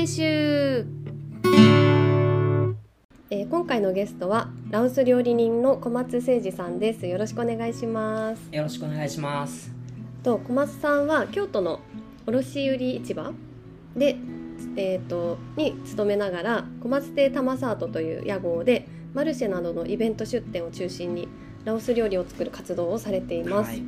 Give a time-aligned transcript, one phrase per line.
[0.00, 0.86] 来週。
[3.28, 7.06] えー今回のゲストはラオス料理人の小松誠二さんです。
[7.06, 8.48] よろしくお願いします。
[8.50, 9.70] よろしくお願いします。
[10.22, 11.80] と小松さんは京都の
[12.26, 13.34] 卸売市場
[13.94, 14.16] で、
[14.76, 21.28] えー、とに勤めながら小松亭玉サートという屋号でマルシェなどのイベント出店を中心に
[21.66, 23.82] ラオス料理を作る活動をされています、はい、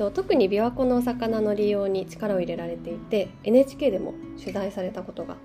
[0.00, 5.36] と特に琵琶湖のお魚の利用に力を入れられていて NHK でも取材されたことが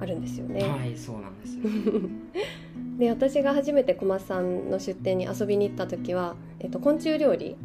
[0.00, 1.62] あるんですよね、はい、そうなんですよ。
[2.98, 7.56] で私が初めて小松さんの出店に遊びに行った時は、えっと、昆虫料理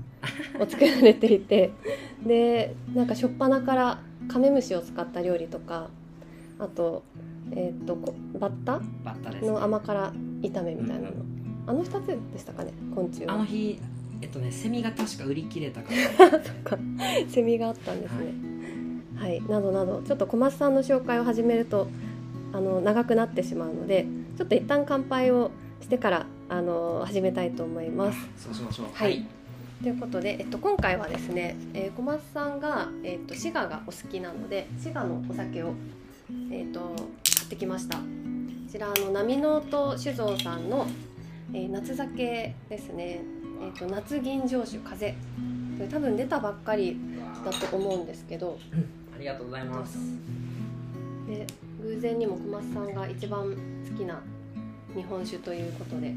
[0.59, 1.71] を作られていて
[2.26, 5.90] でなんか初っ端からカメムシを使った料理とか
[6.59, 7.04] あと,、
[7.52, 8.81] えっとこバッタ？
[9.41, 11.35] の甘辛炒めみたいなの、うん
[11.67, 13.34] あの2つでしたかね昆虫は。
[13.34, 13.79] あの日、
[14.21, 16.29] えっとね、セミが確か売り切れたから。
[16.29, 16.77] そっか
[17.27, 18.34] セミがあったんですね
[19.17, 21.87] はい、などなどちょっと小松さんの紹介を始めると
[22.53, 24.05] あの長くなってしまうので
[24.37, 28.20] ちょっと一旦乾杯をしてからあの始めたいと思います。
[28.37, 28.87] そうしましょう。
[28.93, 29.25] はい。
[29.81, 35.73] ということで、えっと、今回はですね、えー小松さんが、えっと、滋賀がお好きなので滋賀のお酒を、
[36.51, 38.03] えっと、買ってきましたこ
[38.71, 40.87] ちらあの波の音酒造さんの、
[41.53, 43.21] えー夏酒ですね、
[43.61, 45.15] えっと、夏吟醸酒風。
[45.89, 46.98] 多分出たばっかり
[47.43, 48.57] だと思うんですけど。
[49.15, 49.97] ありがとうございます。
[51.27, 51.45] で
[51.81, 54.21] 偶然にも小松さんが一番好きな
[54.95, 56.13] 日本酒ということで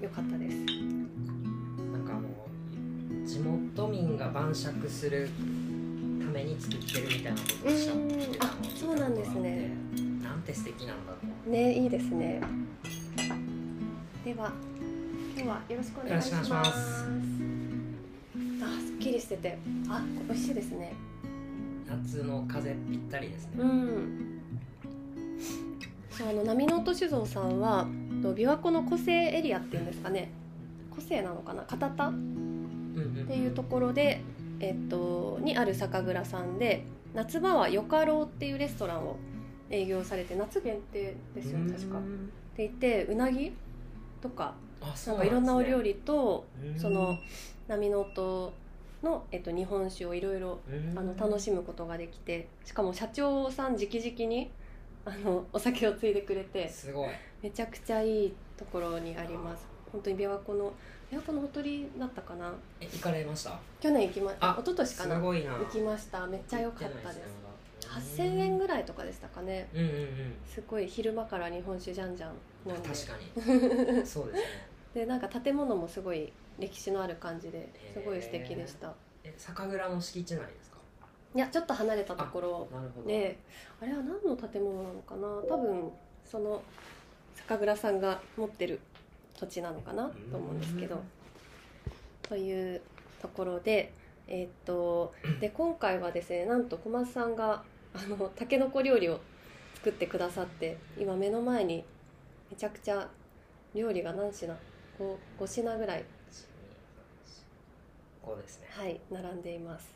[0.00, 0.56] よかったです。
[1.92, 5.28] なんかあの、地元民が晩酌する
[6.20, 9.70] ために作ってるみたいなことをしゃってうんたのをあそうなんですね。
[10.22, 11.50] なんて素敵なんだと。
[11.50, 12.40] ねいいですね。
[14.24, 14.52] では
[15.40, 16.50] 今日はよろしくお願いします。
[16.50, 16.70] ます
[18.60, 19.56] あすっきりしてて。
[19.88, 20.94] あ美味しいですね。
[21.88, 23.52] 夏の風ぴったりですね。
[23.58, 24.40] うん。
[26.28, 27.86] あの波の音酒造さんは
[28.20, 30.32] と琵琶湖の湖西エリアっていうんですかね。
[30.90, 31.62] 湖西なのかな？
[31.62, 34.22] 片田っていうところで、
[34.58, 39.14] えっと、にある酒蔵さんで夏場はよかろうっていうレストランを
[39.70, 41.98] 営業されて夏限定ですよね確か。
[41.98, 42.32] っうん
[42.80, 43.52] てうなぎ
[44.20, 47.18] とかなんかいろんなお料理とうんその
[47.66, 48.52] 波の音
[49.02, 54.50] の、えっと、日本酒をいろいろうんあの楽しむことができてしかも社長さん直々に
[55.04, 57.08] あのお酒をついでくれてすごい。
[57.42, 59.64] めちゃくちゃいいところにあります。
[59.92, 60.72] 本当に琵琶湖の
[61.10, 62.52] 琵琶湖のほとりだったかな。
[62.80, 63.58] え、行かれました？
[63.80, 65.14] 去年行きまあ一昨年かな。
[65.16, 65.52] すごいな。
[65.54, 66.26] 行きました。
[66.26, 67.20] めっちゃ良かったです。
[67.80, 69.68] す8000円ぐらいとかでしたかね。
[69.72, 70.34] うんうんうん。
[70.46, 72.32] すごい昼間から日本酒じゃんじゃん
[72.66, 72.88] 飲んで。
[72.88, 74.04] 確かに。
[74.04, 78.92] そうですねでなんか建物もすごい歴史のある感じですごい素敵でした。
[79.22, 80.78] え酒蔵の敷地内ですか？
[81.34, 82.68] いやちょっと離れたところ。
[82.72, 83.08] なるほど。
[83.08, 83.38] で
[83.80, 85.28] あれは何の建物なのかな？
[85.48, 85.90] 多分
[86.24, 86.62] その
[87.34, 88.80] 酒蔵さんが持ってる
[89.38, 90.08] 土地なのかな？
[90.30, 91.00] と思うんですけど。
[92.22, 92.80] という
[93.22, 93.92] ところで
[94.26, 97.62] えーっとで今回はですねなんと小松さんが
[97.94, 99.20] あのたけのこ料理を
[99.76, 101.84] 作ってくださって今目の前に
[102.50, 103.08] めちゃくちゃ
[103.74, 104.54] 料理が何品
[104.98, 106.04] 5, 5品ぐらい。
[108.22, 108.66] こうですね。
[108.70, 109.94] はい並んでいます。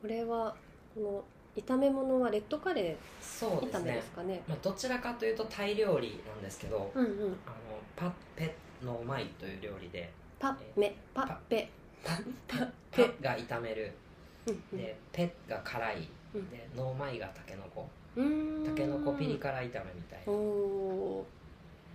[0.00, 0.54] これは
[0.94, 1.24] この
[1.56, 3.92] 炒め物はレッドカレー炒めそうですね？
[3.94, 4.42] ですかね。
[4.46, 7.12] まあ、どちらかというとタイ料理なんですけど、うんうん。
[7.12, 7.34] あの
[7.96, 11.68] パッペノーマイという料理でパッペパッペ。
[12.04, 12.12] パ
[12.46, 13.92] パパが炒める。
[14.46, 14.78] うんうん。
[14.78, 16.08] でペが辛い。
[16.34, 16.50] うん。
[16.50, 17.88] でノーマイがタケノコ。
[18.16, 18.64] うーん。
[18.66, 21.43] タケノコピリ辛炒めみたいおおー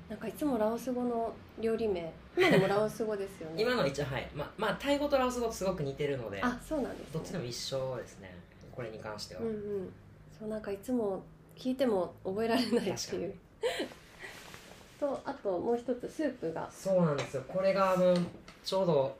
[0.09, 1.31] なんかいつもラオス語の
[1.61, 2.11] 料理名。
[2.35, 3.61] 今のもラオス語ですよね。
[3.61, 4.27] 今の一応はい。
[4.33, 8.35] まあまあタイ語とラオス語とすごく似てるのであそうなんです、ね、どっちでも一緒ですね。
[8.71, 9.93] これに関しては、うんうん。
[10.37, 11.21] そうなんかいつも
[11.55, 13.35] 聞いても覚えられないっていう。
[14.99, 16.67] とあともう一つスープが。
[16.71, 17.43] そうなんですよ。
[17.47, 18.15] これがあの
[18.63, 19.15] ちょうど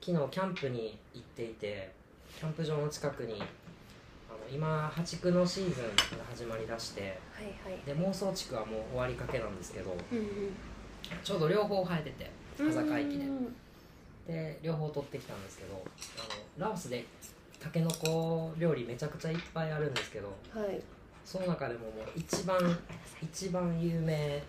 [0.00, 1.90] 昨日キャンプに行っていて
[2.38, 3.42] キャンプ場の近くに
[4.50, 7.82] 今破竹のシーズンが始まりだしてはいはい。
[7.84, 10.26] で妄想地区はもう終わりかけなんですけどうんうん。
[11.22, 13.24] ちょうど両方生えてて羽坂駅で。
[13.24, 13.56] うん
[14.26, 15.80] で両方取ってきたんですけど
[16.18, 17.04] あのラオスで
[17.60, 20.80] たけのこ料理めちゃくちゃいっぱいあるんですけどはい。
[21.24, 22.58] その中でももう一番
[23.22, 24.42] 一番有名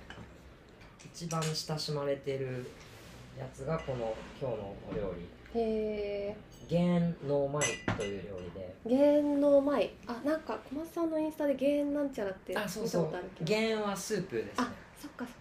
[1.14, 2.66] 一番親しまれてる
[3.38, 5.14] やつがこの今日のお料
[5.54, 5.60] 理。
[5.60, 7.64] へえゲンノーマイ
[7.98, 8.76] という料理で。
[8.86, 9.94] 芸能米。
[10.06, 13.06] あなんか小松さんのインスタでゲンなんちゃらって見たあそうそう。
[13.06, 13.46] ことあるけど。
[13.46, 14.54] ゲンはスープですね。
[14.58, 14.72] あ
[15.02, 15.32] そっかそっか。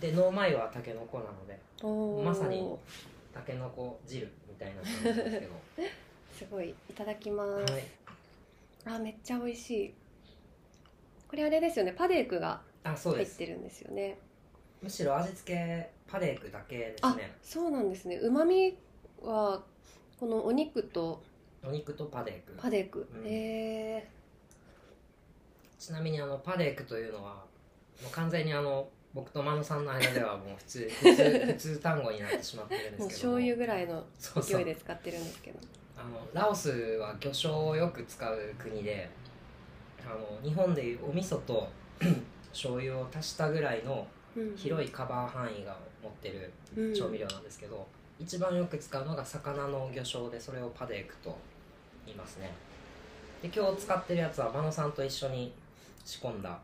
[0.00, 1.58] でノーマイはたけのこなので。
[2.24, 2.76] まさに
[3.32, 5.52] たけのこ汁みたいな感じですけど。
[6.38, 7.82] すごいいただきます、はい。
[8.86, 9.94] あめっちゃ美味しい。
[11.28, 11.92] これあれですよね。
[11.92, 14.18] パデークが入ってるんですよね。
[14.82, 18.16] むしろ味付けパデークだけですあねそうなんですね。
[18.16, 18.76] うまみ
[19.20, 19.62] は
[20.18, 21.22] このお肉と
[21.64, 22.54] お肉とパデーク。
[22.56, 23.26] パデーク、うん。
[23.26, 24.08] へえ
[25.78, 27.34] ちなみにあのパデークというのは
[28.02, 33.06] もう完全にあの僕と真野さんの間ではもう普通 普通普通単語になってしまってるんですけども。
[33.06, 35.58] う醤油ぐらいの勢いで使ってるんですけど。
[35.96, 39.08] あのラオスは魚醤をよく使う国で
[40.06, 41.68] あの日本でいうお味噌と
[42.52, 44.06] 醤油を足したぐらいの
[44.56, 47.84] 広いカバー範囲が持ってるい調味料なんですけど、
[48.18, 51.36] 一番よく使うのが魚の魚醤でそれをパデークと
[52.04, 52.50] 言いますね。
[53.42, 55.52] で今日使ってるやつは真野さんと一緒に
[56.04, 56.58] 仕込んだ、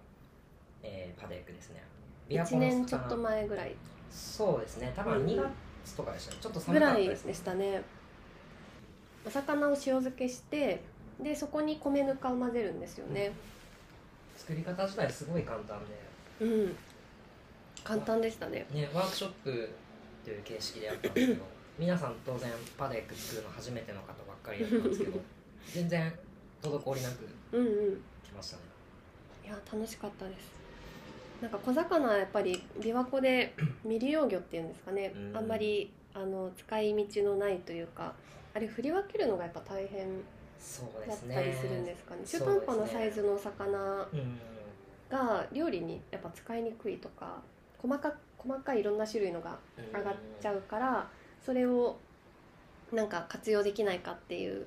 [0.83, 1.83] えーパデークですね。
[2.29, 3.75] 琵琶1湖の年ちょっと魚前ぐらい。
[4.11, 4.93] そうですね。
[4.97, 5.37] 多分うん2
[5.85, 6.39] 月とかでしたね。
[6.41, 7.29] ちょっとぐ寒かったですね。
[7.29, 7.83] でしたね。
[9.27, 10.83] お魚を塩漬けして
[11.23, 13.33] でそこに米ぬかを混ぜるんですよね。
[14.37, 15.79] 作り方自体すごい簡単
[16.41, 16.45] で。
[16.45, 16.77] うん。
[17.85, 18.67] 簡単でしたね。
[18.73, 19.71] ね、ワークショップ
[20.25, 21.45] という形式でやったんですけど
[21.79, 25.21] 皆さん当然パデーク作るの初めての方ばっかりだったんですけど
[25.67, 26.13] 全然
[26.63, 27.97] 滞りなくうんうん。
[28.25, 28.63] 来ましたね。
[29.45, 30.53] いや楽しかったです。
[31.43, 35.37] なんか小魚はやっぱり琵琶湖で未利用魚っていうんですかね、うん。
[35.37, 38.15] あんまりあの使い道のないというか
[38.55, 40.07] あれ振り分けるのがやっぱ大変
[40.59, 42.23] そうでだっすねたりするんですかね。
[42.25, 44.39] 中途半端なサイズのお魚うん。
[45.11, 47.43] が料理にやっぱ使いにくいとか
[47.79, 48.15] 細か
[48.47, 49.59] 細かいいろんな種類のが
[49.93, 51.09] 上がっちゃうから
[51.45, 51.97] それを
[52.93, 54.67] なんか活用できないかっていう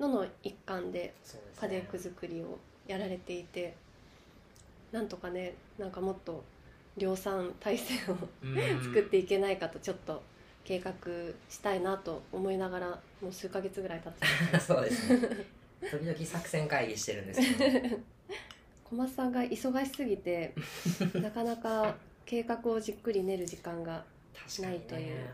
[0.00, 1.58] のの一環でそうですね。
[1.60, 3.74] パデーク作りをやられていて
[4.92, 6.42] なんとかねなんかもっと
[6.96, 10.22] 量産体制をうん 作っていけないかとちょっと
[10.64, 10.92] 計画
[11.48, 15.46] したいなと思いながらもう数ヶ月ぐらい経っちゃっそうですね。
[15.90, 17.98] 時々作戦会議してるんですけど。
[18.84, 20.54] 小松さんが忙しすぎて
[21.14, 21.94] なかなか
[22.28, 24.04] 計画をじっくり練る時間が
[24.60, 25.14] ないという。
[25.14, 25.32] ね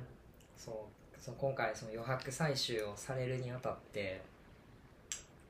[0.56, 0.74] そう
[1.20, 4.22] そう今回その余白採集をされるにあたって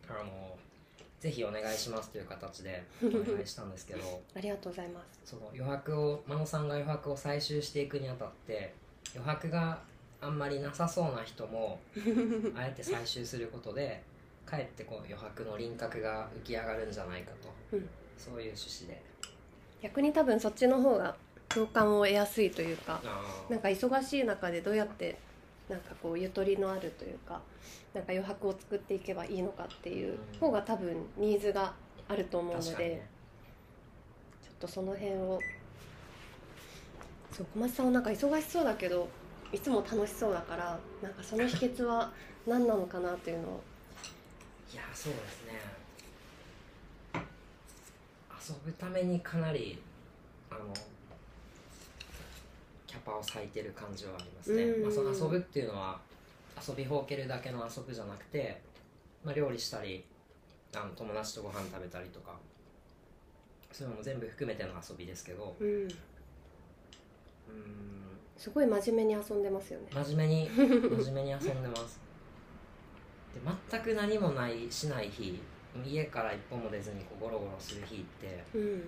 [0.08, 0.56] あの
[1.20, 4.23] ぜひお願いしますという形でお願いしたんですけど。
[4.35, 5.20] ありがとうございます。
[5.26, 8.73] その余白を真野さんが余白を採集していくにあたって
[9.14, 9.82] 余白が
[10.23, 11.79] あんまりなさそうな人も
[12.56, 14.02] あえて採集することで
[14.46, 17.88] かえってこう余白の輪郭が浮き上がるんじゃないかと、うん。
[18.17, 19.02] そういう趣旨で。
[19.82, 21.14] 逆に多分そっちの方が
[21.55, 25.19] 共感を得やすいというかあなんか忙しい中でどうやって
[25.69, 27.41] なんかこうゆとりのあるというか
[27.95, 31.73] なんか余白を作っていけばいいのかっていう方が多分ニーズが
[32.09, 33.03] あると思うので、
[34.43, 35.41] ちょっとその辺を
[37.33, 39.09] そう小松さんはなんか忙しそうだけど
[39.53, 42.12] いつも楽しそうだからなんかその秘訣は
[42.47, 43.62] 何なのかなというのを。
[44.73, 45.53] いやそうですね。
[48.47, 49.79] 遊ぶためにかなり
[50.51, 50.75] あの
[52.94, 54.62] キャパを割いてる感じはありますね。
[54.62, 55.99] うん、まあ、その遊ぶっていうのは
[56.67, 58.61] 遊びほうけるだけの遊ぶじゃなくて、
[59.25, 60.05] まあ、料理したり
[60.76, 62.37] あの友達とご飯食べたりとか
[63.73, 65.67] そういうのも全部含めての遊びですけどうん。
[65.67, 65.88] うん。
[68.38, 69.87] すごい真面目に遊んでますよね。
[69.93, 71.98] 真面目に 真面目に遊んでます。
[73.34, 75.41] で全く何もないしない日
[75.84, 78.84] 家から一歩も出ずにこうゴロゴロする日ってうん、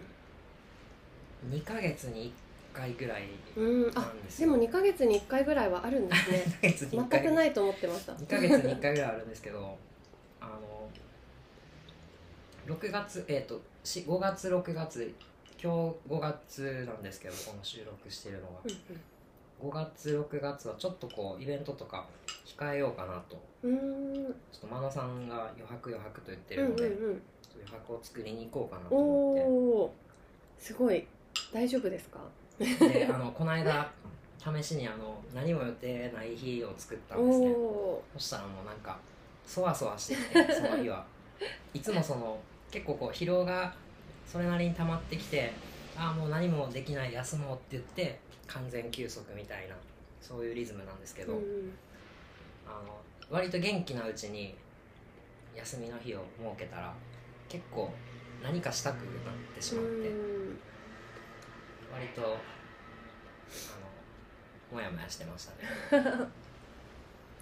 [1.51, 2.46] 2ヶ月に1
[2.77, 3.23] 回ぐらい
[3.57, 4.53] うん、あですよ。
[4.53, 6.45] でも2ヶ月に1回ぐらいはあるんですね。
[6.61, 8.13] 2ヶ月に全1回くないと思ってました。
[8.13, 9.77] 2ヶ月に1回ぐらいあるんですけど
[10.41, 10.89] あの
[12.67, 15.15] 6月えっ、とし5月6月
[15.63, 18.61] 今日5月なんですけどこの収録してるのが。
[19.59, 22.07] 5月6月はちょっとこうイベントとか
[22.45, 23.39] 控えようかなと。
[23.63, 24.35] うんうんうーん。
[24.53, 27.23] ちょっと真野さんが余白余白と言ってうんるので、うんうん
[27.59, 29.43] 余白を作りに行こうかなとお思
[29.85, 30.63] おー。
[30.63, 31.07] すごい。
[31.55, 32.19] 大丈夫ですか？
[32.19, 33.91] ってであのこの間
[34.39, 37.51] 試しにあの何も予定ない日を作ったおんですね。
[37.51, 38.99] おそしたらもうなんか
[39.45, 41.05] そわそわしてきてその日は。
[41.75, 42.39] いつもその
[42.71, 43.75] 結構こう疲労が
[44.27, 45.53] それなりに溜まってきて
[45.97, 49.77] ああもう何もできない休もうって言って完全休息みたいな
[50.23, 51.73] そういうリズムなんですけど、ーうん。
[52.67, 52.99] あの
[53.29, 54.55] 割と元気なうちに
[55.55, 56.95] 休みの日を設けたら
[57.49, 57.93] 結構
[58.43, 59.05] 何かしたくなっ
[59.55, 60.09] てしまって。
[60.09, 60.59] うん
[61.93, 62.27] 割とあ
[64.75, 66.03] のもやもやしてましたね。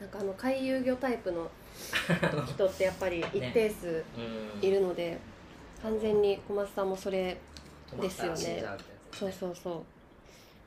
[0.01, 1.51] なんかあの回遊魚タイプの
[2.47, 4.21] 人ってやっぱり一定数う
[4.61, 5.19] んいるので、
[5.83, 7.37] 完全に小松さんもそれ
[7.91, 9.83] 止まったら死んじゃうってやつそうそうそう。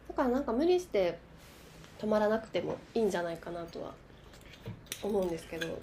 [0.10, 1.20] だからなんか無理して
[2.00, 3.94] 止まらなくてもいいんじゃないかなとは
[5.04, 5.80] 思うんですけど。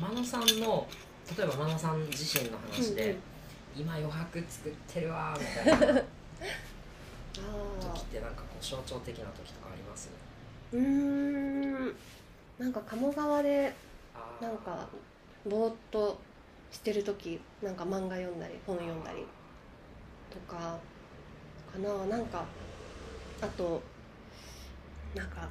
[0.00, 0.86] 真野さんの
[1.36, 3.16] 例えば真野さん自身の話で、
[3.76, 6.00] 今余白作ってるわみたいな。
[6.00, 6.02] あ
[7.34, 10.10] 時ってなんかこう象徴的な時とかあります？
[10.72, 10.84] ーうー
[11.90, 11.94] ん。
[12.58, 13.72] なんか鴨川で
[14.40, 14.88] なんか
[15.48, 16.18] ぼーっと
[16.70, 19.24] してる時なんか漫画読んだり本読んだり
[20.30, 20.78] とか
[21.72, 22.06] かな。
[22.06, 22.44] なんか
[23.40, 23.82] あと
[25.14, 25.48] なんか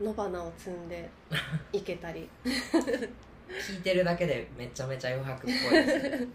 [0.00, 1.08] 野花を摘んで
[1.72, 2.28] いけたり。
[2.44, 6.28] 聞いてるだけでめちゃめちゃ余白っぽいですね。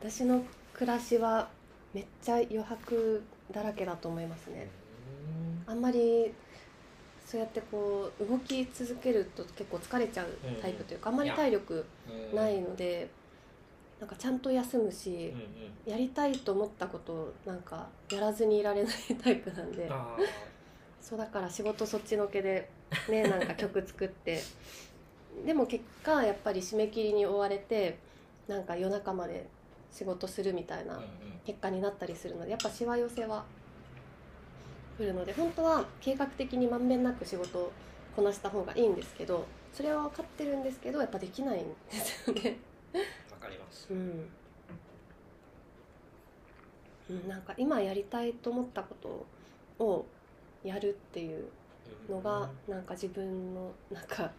[0.00, 1.48] 私の暮らしは
[1.94, 4.68] めっちゃ余白だらけだと思いますね。
[5.66, 6.32] あんまり
[7.24, 10.28] そうやってこう動き続けると結構疲れちゃう
[10.62, 12.36] タイプというか、あんまり体力うん。
[12.36, 13.08] ないので
[14.00, 15.32] なんかちゃんと休むし
[15.86, 19.88] やりたいと思ったことをなんかやらずにいられないタイプなんで。
[19.90, 20.16] あ
[21.00, 22.68] そうだから仕事そっちのけで
[23.08, 24.40] ねなんか曲作って。
[25.44, 27.98] でも結果やっぱり締め切りに追われて
[28.48, 29.46] なんか夜中まで
[29.96, 31.00] 仕事するみたいな
[31.46, 33.44] 結果になったりするのでやっぱしわ寄せは
[34.98, 37.72] 来るので本当は計画的にまんべんなく仕事を
[38.14, 42.58] こなした方がいいんですけどそれは分かってるんですけどやっぱできないんですよね。
[43.30, 43.88] わかります。
[43.90, 44.28] うん、
[47.10, 48.94] うん、なんか今やりたいと思ったこ
[49.78, 50.06] とを
[50.62, 51.48] やるっていう
[52.10, 54.30] のがなんか自分のなんかっ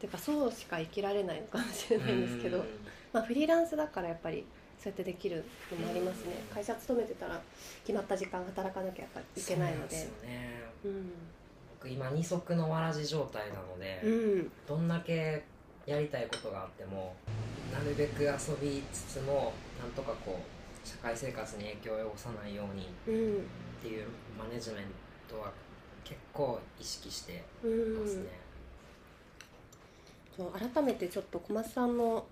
[0.00, 2.64] てかそうしか生きられないのかもしれないんですけど、うん。
[3.12, 4.44] まあ、フリーランスだからやっぱり
[4.82, 6.34] そうやってできるのもありますね。
[6.50, 7.40] うん会社勤めてたら
[7.84, 9.08] 決まった時間働かなきゃい
[9.40, 9.96] けないので。
[9.96, 10.60] そうなんですよね。
[10.84, 11.12] うん。
[11.78, 14.08] 僕今二足のわらじ状態なので、う
[14.40, 14.52] ん。
[14.66, 15.44] どんだけ
[15.86, 17.14] やりたいことがあっても
[17.72, 23.38] なるべく遊びつつもなんとかこう社会生活に影響を及ぼさないようにうんっ
[23.82, 24.06] ていう
[24.38, 24.84] マネジメン
[25.28, 25.50] トは
[26.04, 28.24] 結構意識してうんますね、
[30.36, 32.26] そう改めてちょっと小松さんの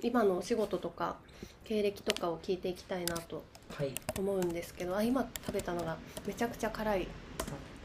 [0.00, 1.16] 今のお仕事とか
[1.64, 3.42] 経歴とかを聞いていきたいなと
[3.76, 3.92] はい。
[4.18, 7.08] 思うんですけどあ今食べたのがめちゃくちゃ辛い。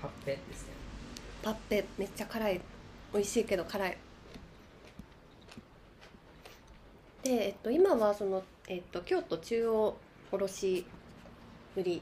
[0.02, 0.70] パパッペですね。
[1.44, 2.62] パッペめっちゃ辛い。
[3.14, 3.98] 美味しいけど辛い。
[7.24, 9.98] で、えっと、今はその、えっと、京都中央
[10.32, 10.86] 卸
[11.76, 12.02] 売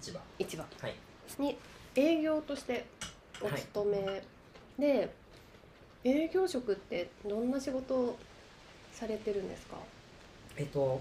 [0.00, 0.20] 市場。
[0.38, 0.64] 市場。
[0.80, 0.94] はい。
[1.38, 1.56] に
[1.96, 2.86] 営業として
[3.40, 4.22] お勤め
[4.78, 5.12] で、
[6.04, 8.18] 営業職ってどんな仕事を
[8.92, 9.76] されてるんですか？
[10.60, 11.00] えっと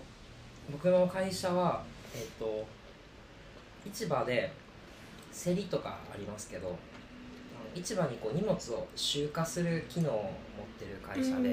[0.72, 1.84] 僕の会社は
[2.16, 2.66] えっと
[3.94, 4.50] 市場で
[5.34, 6.78] 競りとかありますけど
[7.76, 10.32] 市場にこう荷物を集荷する機能を持っ
[10.80, 11.50] てる会社うで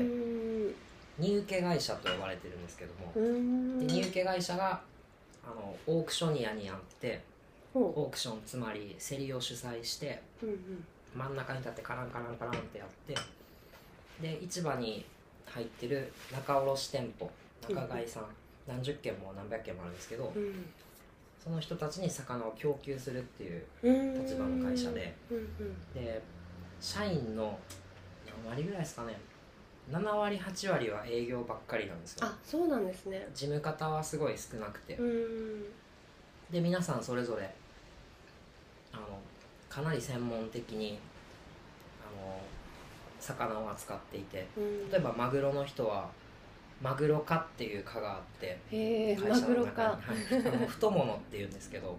[1.18, 3.12] 荷受け会社と呼ばれてるんですけども
[3.80, 4.80] で荷受け会社が
[5.44, 7.20] あのオークショニアにあって
[7.75, 10.58] ほオークションつまり競りを主催してううんうん。
[11.16, 13.14] 真ん中に立ってカランカランカランってやって
[14.20, 15.04] で市場に
[15.46, 17.30] 入ってる仲卸店舗
[17.68, 18.25] 仲買さん。
[18.66, 20.66] 何十件も何百件もあるんですけどうん。
[21.42, 24.14] その人たちに魚を供給するっていううん。
[24.25, 25.14] 立場の会社で。
[25.94, 26.20] で
[26.80, 27.58] 社員の
[28.44, 29.18] 何割ぐらいですかね。
[29.90, 32.26] 7割8割は営業ばっかりなんですよ。
[32.26, 33.28] あそうなんですね。
[33.32, 34.96] 事務方はすごい少なくて。
[34.96, 35.64] うん。
[36.50, 37.54] で皆さんそれぞれ
[38.92, 39.02] あの
[39.68, 40.99] かなり専門的に
[42.02, 42.40] あの
[43.20, 44.49] 魚を扱っていて。
[44.56, 44.90] うん。
[44.90, 46.11] 例えばマグロの人は
[46.83, 49.83] マグロ科っていう科があって会マグロ社の中に、か。
[49.83, 49.99] は
[50.64, 51.99] い、太物っていうんですけど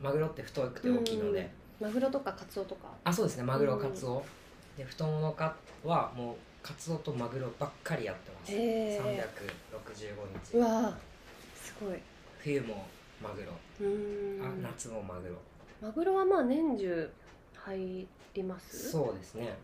[0.00, 2.88] マグロって太くて大きいので、マグロとかカツオとか？
[3.04, 3.44] あそうですね。
[3.44, 4.22] マグロカツオ、
[4.76, 8.56] で太物かはもうカツオとマグロばっかりやってます、へ
[8.96, 10.58] え365日。
[10.58, 10.92] うわー。
[11.58, 11.98] すごい。
[12.38, 12.86] 冬も
[13.22, 13.52] マグロ、
[14.44, 15.34] あ夏もマグロ。
[15.80, 17.10] マグロはまあ年中
[17.54, 18.90] 入ります？
[18.90, 19.56] そうですね、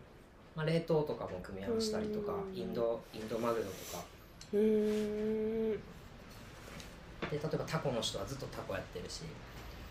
[0.57, 4.03] まあ、冷凍とかも組み合わせたりとかうんインドインドマグロとか。
[4.51, 4.57] で
[7.31, 9.21] 例えばタコの人はずっとタコやってるし。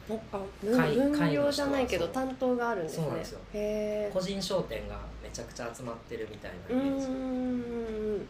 [0.09, 3.03] なん分業じゃないけど担当があるんですね。
[3.03, 3.41] そうなんですよ。
[4.13, 8.27] 個人商店がめちゃくちゃ集まってるみたいなうイメージ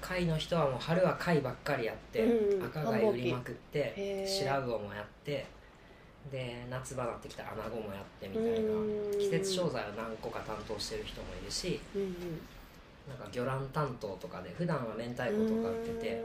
[0.00, 2.64] 貝の人はもう春は貝ばっかりやって、うん。
[2.64, 5.46] 赤貝売りまくって白魚もやって
[6.30, 9.18] で夏場なってきたアナゴもやってみたいなうん。
[9.18, 12.10] 季節商材を何個か担当してる人もいるしうんうん。
[13.08, 16.22] なんか魚卵担当とかで普段は明太子とか売ってて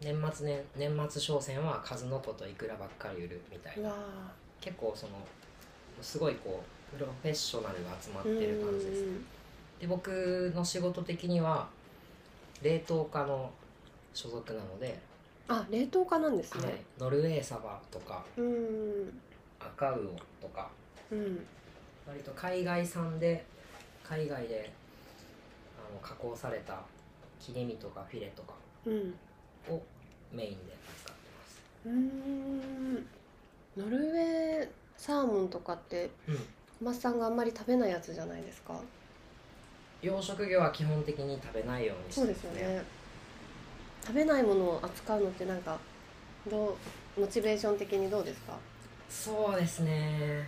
[0.00, 3.96] 年末ね年末商戦は数の子とイクラばっかり売るみたいうなわ
[4.60, 5.12] 結構その
[6.00, 6.62] すごいこ
[6.94, 9.04] うプロフェッショナルが集まっーてる感じです。
[9.80, 11.68] で僕の仕事的には
[12.62, 13.50] 冷凍家の
[14.14, 14.98] 所属なので、
[15.48, 16.66] あ冷凍化なんですはい。
[16.68, 19.20] ね、ノルウェーサバとかうん。
[19.60, 19.96] 赤魚
[20.40, 20.70] とか
[21.10, 21.44] うん。
[22.06, 23.44] 割と海外産で
[24.02, 24.70] 海外で
[25.78, 26.80] あの加工された
[27.40, 28.54] 切れ身とかフィレとか
[28.86, 29.14] うん。
[29.68, 29.80] を
[30.32, 31.62] メインで扱ってます。
[31.86, 33.06] うーん。
[33.76, 36.36] ノルウェーサーモンとかってうん。
[36.80, 38.74] 小松さんがあんまり食べないやつじゃないですか？
[40.02, 42.82] 養殖魚は基本的に食べないようにしてそうですよね
[44.04, 45.78] 食べないものを扱うのってなんか
[46.50, 46.76] ど
[47.16, 48.56] うモチベーション的にどうですか？
[49.08, 50.44] そうですね。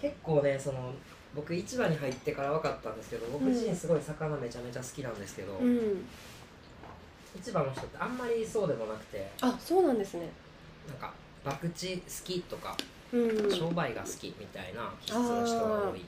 [0.00, 0.92] 結構ねその
[1.34, 6.04] 僕市場に入ってから分かったんですけど僕自身すごい魚めちゃめちゃ好きなんですけど、うん。
[7.42, 10.28] 市場の人ってあんまりそうでもなくてあそうなんですね。
[10.88, 11.12] なんか
[11.44, 12.76] 博打好きとか
[13.12, 13.16] う
[13.48, 13.50] ん。
[13.54, 16.04] 商売が好きみたいな気質の人が多い、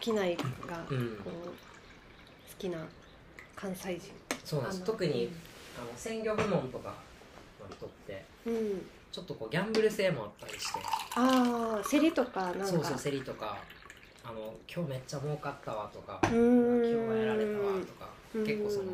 [0.00, 1.22] 商いがこううん、好
[2.58, 2.78] きな
[3.60, 4.12] 関西人。
[4.44, 4.84] そうなんです。
[4.84, 5.30] 特に
[5.78, 6.94] あの鮮魚部門とか
[7.60, 8.86] の人ってうん。
[9.12, 10.80] ちょっとこうギャンブル性もあったりして。
[11.16, 12.66] ああ競りとかなんか。
[12.66, 13.58] そうそう競りとか。
[14.22, 16.36] あの今日めっちゃ儲かったわとか今日
[16.94, 18.46] はやられたわとかうん。
[18.46, 18.92] 結構その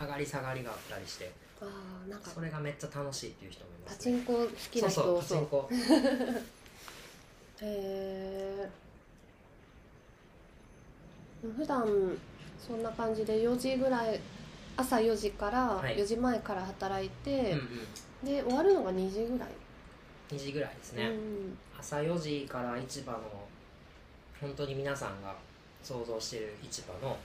[0.00, 1.30] 上がり下がりがあったりして。
[1.60, 1.66] あ
[2.06, 2.30] あなんか。
[2.30, 4.16] それがめっちゃ楽しいっていう人もいまパすね。
[4.16, 5.00] チンコ好きな人。
[5.02, 5.46] そう多そうパチンそう。
[5.46, 5.68] コ
[7.64, 8.68] へえ
[11.56, 11.86] 普段
[12.66, 14.20] そんな感じで4時ぐらい
[14.76, 15.96] 朝4時からはい。
[15.96, 18.26] 4時前から働いて、うんうん。
[18.26, 19.48] で終わるのが2時ぐらい、
[20.30, 21.58] 2時ぐらいですね、うん。
[21.78, 23.18] 朝4時から市場の
[24.40, 25.34] 本当に皆さんが
[25.82, 27.16] 想像してる市場の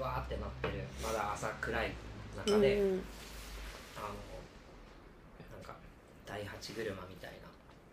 [0.00, 1.92] わーってなってるまだ朝暗い
[2.46, 3.02] 中で、うん
[3.94, 4.06] あの
[5.54, 5.74] なんか
[6.26, 7.32] 第八車みたい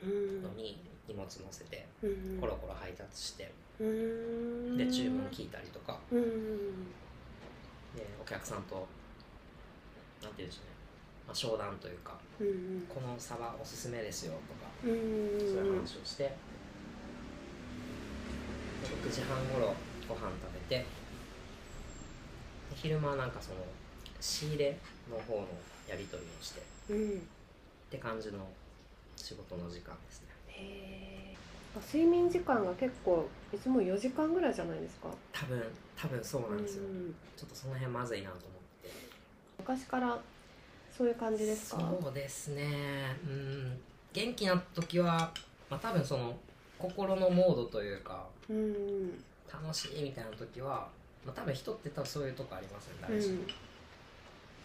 [0.04, 3.50] うんなのに荷物乗せてうんコロコロ配達してうん
[3.80, 5.98] で注文聞いたりとか。
[6.12, 8.88] でお客さんと
[10.22, 10.72] なんて言うんでしょうね、
[11.26, 12.14] まあ、商談というか
[12.88, 16.36] このサバおすすめですよとかそういう話をして。
[19.04, 19.74] 6時半ごろ
[20.08, 20.86] ご飯食べて。
[22.76, 23.58] 昼間はなんかその
[24.22, 24.78] 仕入れ
[25.10, 25.48] の方の
[25.88, 26.62] やり取りをして。
[26.62, 26.62] っ
[27.90, 28.48] て感じの
[29.16, 30.28] 仕事の時間ですね。
[30.48, 31.29] へえ
[31.80, 35.08] 睡眠時間が結構いつも4時間ぐらいじゃないですか？
[35.32, 35.64] 多分
[35.96, 37.16] 多分そうなんですよ、うん。
[37.38, 38.48] ちょっとその辺まずいなと思っ
[38.84, 38.90] て。
[39.60, 40.20] 昔から
[40.96, 41.82] そういう感じですか？
[42.02, 43.16] そうですね。
[43.26, 43.80] うん。
[44.12, 45.32] 元気な時は、
[45.70, 46.36] まあ、多分その
[46.78, 50.88] 心のモードというかうん楽しいみたいな時は、
[51.26, 53.16] まあ、多分人って多分そういうとこありますよね。
[53.16, 53.40] うん大事に、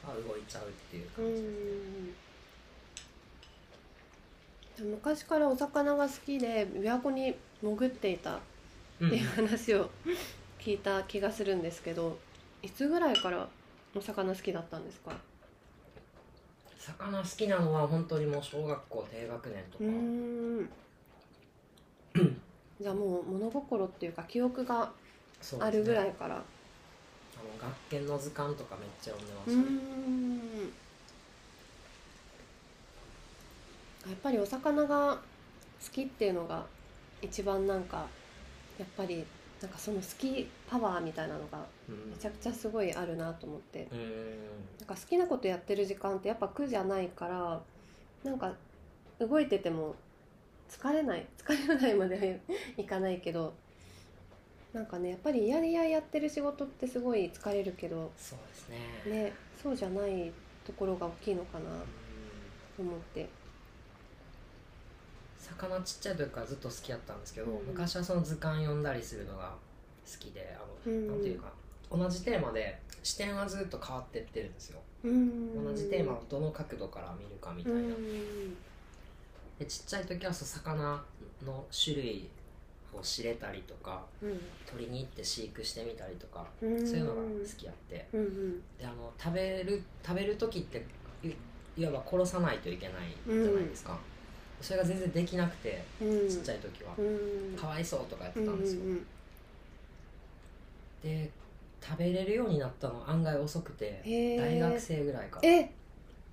[0.07, 2.15] あ動いちゃうっていうう感じ、ん
[4.79, 8.39] 昔からお魚が好きで琵琶湖に潜っていたっ
[9.01, 9.11] うん。
[9.11, 9.91] ていう話を
[10.59, 12.17] 聞いた気がするんですけど
[12.63, 13.49] いつぐらいから
[13.95, 15.13] お魚好きだったんですか？
[16.79, 20.69] 魚好きなのは本当にもう小学校低学年とか、うーん。
[22.81, 24.91] じゃあもう物心っていうか記憶が
[25.61, 26.37] あるぐらいから。
[26.37, 30.84] あの学研の図鑑とかめっちゃ読んでました、ん
[34.07, 35.21] やっぱりお魚が好
[35.93, 36.65] きっていうのが
[37.23, 38.07] 一番なんか
[38.79, 39.25] やっぱり
[39.63, 42.11] なんかその好きパワーみたいなのがうん。
[42.11, 43.89] めちゃくちゃすごいあるなと思って。
[43.93, 43.99] うん
[44.81, 47.61] なんか好きなことやってる時間ってやっぱ苦じゃないから
[48.25, 48.53] なんか
[49.19, 49.95] 動いてても
[50.69, 51.27] 疲れない。
[51.39, 52.43] 疲れないまで
[52.77, 53.55] はいかないけど
[54.73, 58.79] なんかねやっぱりやりややってる仕事ってすごい疲れるけどそうですね。
[59.07, 60.33] ねそうじゃない
[60.67, 61.79] ところが大きいのかなうん
[62.77, 63.29] と思って
[65.45, 67.67] 魚ちっちゃい時からずっと好きだったんですけど、うん。
[67.67, 69.53] 昔はその図鑑読んだりするのが
[70.11, 71.09] 好きであの、うん。
[71.09, 71.53] なんていうか
[71.91, 74.81] 同じテーマで視点はずっと変わってってるんですよ。
[75.05, 75.65] うん。
[75.65, 78.57] 同じテーマをどの角度から見るかみたいな、うん。
[79.59, 81.05] でちっちゃい時はそう魚
[81.45, 82.31] の種類
[82.93, 84.41] を知れたりとかうん。
[84.67, 86.87] 取りに行って飼育してみたりとか、うん。
[86.87, 88.07] そういうのが好きやって。
[88.79, 90.85] であの食べる食べる時って
[91.23, 91.31] い
[91.77, 93.99] いわば殺さないといけないじゃないですか、
[94.61, 96.29] それが全然できなくてうん。
[96.29, 97.57] ちっちゃい時は、うん。
[97.57, 99.07] かわいそうとかやっうんてたんですよ、うん
[101.03, 101.31] で
[101.87, 104.01] 食べれるようになったのは案外遅くて
[104.39, 105.47] 大学生ぐらいから。
[105.47, 105.71] え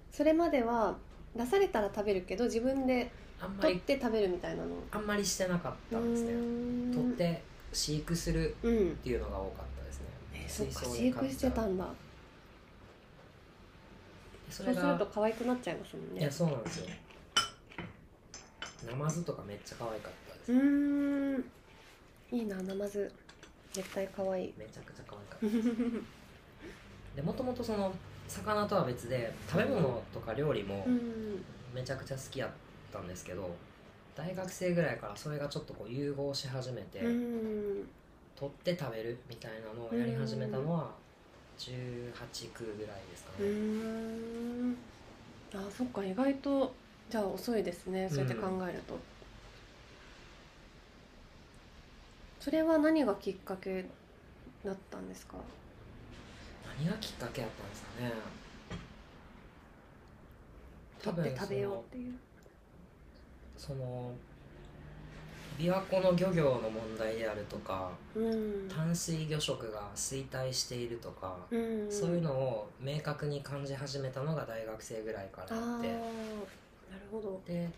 [0.09, 0.95] それまでは
[1.35, 3.11] 出されたら食べるけど自分で
[3.59, 4.69] 取って食べるみたいなの？
[4.91, 6.33] あんまりしてなかったんですね。
[6.35, 7.41] ね取って
[7.73, 8.91] 飼育するうん。
[8.91, 10.05] っていうのが多かったですね。
[10.33, 11.85] えそっか飼育してたんだ。
[14.49, 16.21] それがそうすると可愛くなっちゃいますもんね。
[16.21, 16.85] いやそうなんですよ
[18.87, 21.51] ナマズとかめっちゃ可愛かったです、うーん。
[22.31, 23.11] いいなナマズ。
[23.73, 24.53] 絶対可愛い。
[24.57, 27.15] めちゃくちゃ可愛かった。
[27.15, 27.93] でもともとその
[28.27, 31.43] 魚とは別で食べ物とか料理もうん。
[31.73, 32.49] めちゃくちゃ好きやっ
[32.91, 33.49] たんですけど
[34.15, 37.87] 大学生ぐらいからそれがちょっとこう融合し始めて、うん。
[38.35, 40.89] 取って食べるみたいなのをやり始めたのは
[41.57, 44.75] 18区ぐらいですかね、ん。
[45.53, 46.73] あそっか意外と
[47.11, 48.97] じゃあ遅いですねそうやって考えると、
[52.39, 53.85] それは何がきっかけ
[54.63, 55.35] だったんですか？
[56.79, 58.13] 何がきっかけだったんですかね。
[61.03, 62.13] 取って食べようっていう。
[63.57, 64.11] その
[65.59, 68.69] 琵琶湖の漁業の問題であるとかうん。
[68.69, 75.81] 淡水魚食が衰退しているとか、うんそういうのを明確に感じ始めたのが大学生ぐらいからああ
[76.91, 77.41] なるほど。
[77.45, 77.69] で、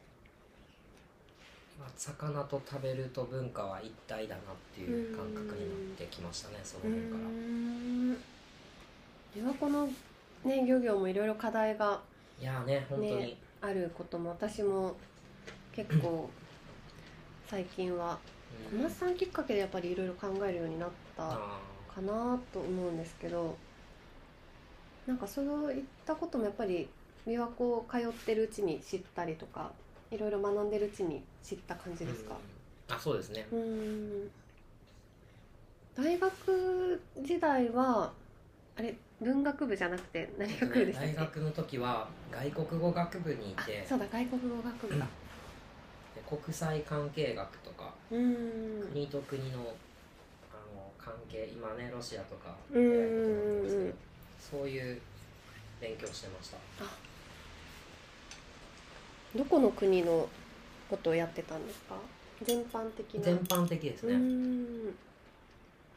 [1.79, 7.29] まあ、魚と食べると文化は一体だなっていう感覚になってきましたねそのう辺から。
[7.29, 8.23] ん。
[9.35, 9.87] 琵琶湖の
[10.43, 12.01] ね漁業もいろいろ課題が
[12.39, 14.93] いやーね本当に、ねあることも私も
[15.71, 16.29] 結構
[17.47, 18.19] 最近は
[18.71, 18.83] 小うん。
[18.83, 23.55] 松さんきっかけでやっぱりいろいろ考えるようになったあかなと思うんですけど
[25.05, 26.87] なんかそういったこともやっぱり
[27.27, 29.71] 琵琶湖を通ってるうちに知ったりとか
[30.11, 32.35] いろいろ学んでるうちに知った感じーですか？
[32.89, 32.95] うん。
[32.95, 33.45] あそうですね。
[33.51, 34.29] うん。
[35.95, 38.11] 大学時代は
[38.75, 41.13] あれ文学部じゃなくて何学部でしたっけ？
[41.13, 45.05] 大学の時は外国語学部にいあてそうだ外国語学部だ。
[46.15, 48.81] で国際関係学とかうん。
[48.91, 49.59] 国と国の
[50.51, 52.55] あの関係今ねロシアとか
[54.39, 55.01] そういう
[55.79, 56.57] 勉強してました
[59.35, 60.27] どこの国の
[60.89, 61.95] ことをやってたんですか？
[62.43, 63.21] 全般的な。
[63.21, 64.85] 全般的ですね、うん。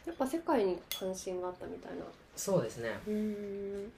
[0.07, 2.05] やっぱ世界に関心があったみたいな。
[2.37, 2.99] そうですね。
[3.07, 3.93] うん。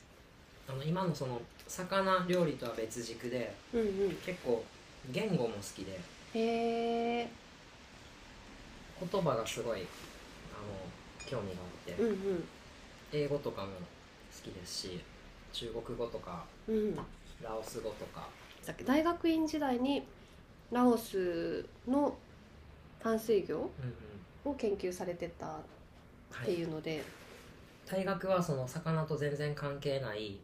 [0.68, 4.10] あの今のその魚料理とは別軸でうんうん。
[4.24, 4.64] 結構
[5.10, 5.98] 言語も好きで
[6.34, 7.28] へえ
[9.00, 9.86] 言葉がすごいあの
[11.26, 12.44] 興味があって、うんうん。
[13.12, 13.72] 英語とかも好
[14.42, 15.00] きですし
[15.52, 16.96] 中国語とかうん。
[17.42, 18.26] ラオス語とか
[18.68, 20.02] さっき大学院時代に
[20.70, 22.14] ラオスの
[23.00, 23.64] 淡水魚うんう
[24.50, 24.52] ん。
[24.52, 25.50] を研究されてたっ
[26.30, 27.02] はい、ていうので、
[27.90, 30.36] 大学はその魚と全然関係ない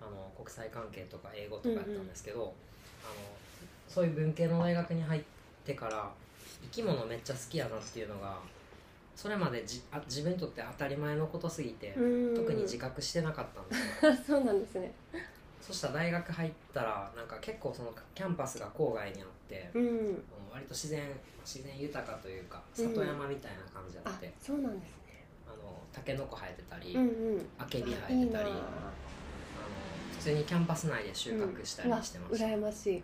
[0.00, 2.52] あの国際関係とか英語とかやったんですけど、
[3.04, 3.14] あの
[3.88, 5.22] そういう文系の大学に入っ
[5.64, 6.10] てから
[6.62, 8.36] 生き物めっちゃ好きやなっていうのが
[9.14, 12.34] それまでじあ自分にとって当たり前のことすぎて、うん。
[12.34, 13.74] 特に自覚してなかったんで
[14.18, 14.38] すよ。
[14.40, 14.90] そうなんですね
[15.60, 19.82] そしたら大学入ったらなんか結構そのキャンパスが郊外にあって、うん。
[19.82, 21.00] うん割と自然
[21.44, 25.24] 自然豊かというか里山みたいな感じああって、そうなんですね。
[25.46, 27.06] あのタケノコ生えてたり、うんう
[27.38, 27.46] ん。
[27.56, 28.60] あけびあ生えてたりあの
[30.12, 33.02] 普通にキャンパス内で収穫したりしてました、うん羨ましい、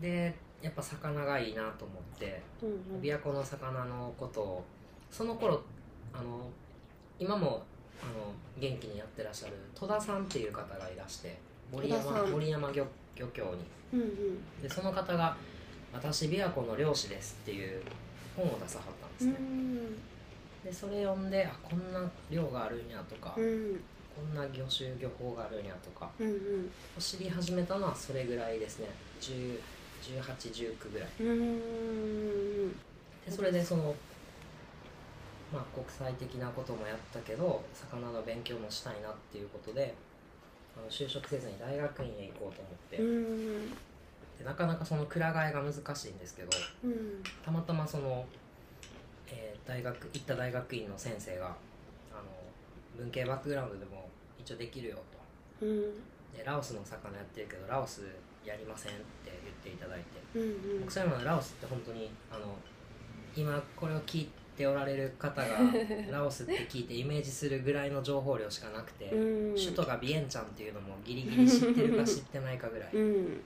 [0.00, 4.64] でやっぱ魚がいいなと思ってうんうん、琵琶湖の魚のことを
[5.10, 5.62] その頃
[6.12, 6.48] あの
[7.18, 7.62] 今も
[8.02, 11.38] あの元気にやってらっしゃる戸田さんっていう方がいらして
[11.72, 12.84] 森山森山漁
[13.16, 13.50] 漁協に。
[13.92, 14.62] うんうん。
[14.62, 15.36] でその方が
[15.92, 17.82] 「私琵琶湖の漁師です」っていう
[18.36, 19.94] 本を出さはったんですうね、ん。
[20.64, 23.80] でそれ読んであこんな漁があるんやとか、うん。
[24.14, 26.70] こんな魚種漁法があるんやとかうんうん。
[26.98, 28.88] 知り始めたのはそれぐらいですね。
[29.20, 31.08] 1819ぐらい。
[31.20, 32.70] うん。
[33.24, 33.94] でそれでその
[35.52, 39.94] まあ国際的なこともやったけど魚の勉強もしたいなっていうことで
[40.76, 43.70] あの就職せずに大学院へ行こうと思って、うん。
[43.70, 46.48] でなかなかそのくら替えが難しいんですけど
[46.84, 47.22] うん。
[47.44, 48.24] たまたまその、
[49.28, 51.54] えー大学行った大学院の先生があの
[52.96, 54.08] 文系バックグラウンドでも
[54.40, 54.96] 一応できるよ
[55.60, 55.66] と。
[55.66, 55.80] うん。
[56.36, 58.02] でラオスの魚やってるけどラオス
[58.44, 60.38] やりませんって言っていただいて。
[60.38, 60.46] うんう
[60.78, 60.80] ん。
[60.80, 62.56] 僕そういうのラオスって本当にあの
[63.36, 65.58] 今これを聞いておられる方が
[66.10, 69.54] ラオスって聞いてイメージするぐらいの情報量しかなくて、うん。
[69.54, 72.90] 首都がビエンチャンっていうのもギリギリ知ってるか知ってないかぐらい。
[72.92, 73.40] うん。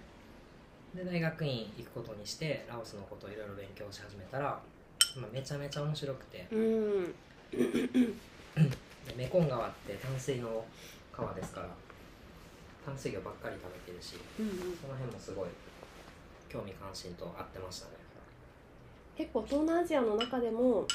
[0.94, 4.60] で大学院行くことにしてラオスのことをいろいろ勉強し始めたら、
[5.16, 6.46] まあ、めちゃめちゃ面白くて。
[6.50, 7.14] うん。
[9.06, 10.64] でメコン川って淡水の
[11.12, 11.68] 川ですから
[12.84, 14.76] 淡水魚ばっかり食べてるしうん。
[14.76, 15.48] その辺もすごい
[16.48, 18.05] 興味関心と合ってましたね
[19.16, 20.86] 結構東南アジアの中でも、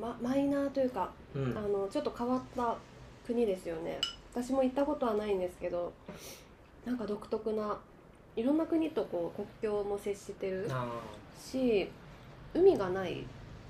[0.00, 1.56] ま、マイナーというかうん。
[1.56, 2.76] あのちょっと変わった
[3.26, 3.98] 国ですよね。
[4.32, 5.92] 私も行ったことはないんですけど
[6.84, 7.78] なんか独特な
[8.36, 10.86] いろんな国とこう国境も接してるあ
[11.38, 11.88] し
[12.52, 13.24] 海がないっ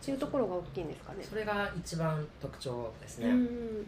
[0.05, 1.19] ていうところが大きいんですかね。
[1.23, 3.87] ーそれが一番特徴ですね、うん。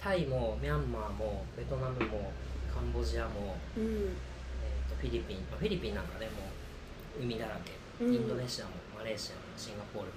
[0.00, 2.32] タイもミャンマーもベトナムも
[2.72, 3.84] カンボジアも、うん。
[3.84, 6.57] えー、とフィリピンまあフィリピンなんかねもう
[7.20, 7.72] 海だらけ。
[8.04, 8.14] うん。
[8.14, 10.14] インドネシアもマレーシアもシンガポールも。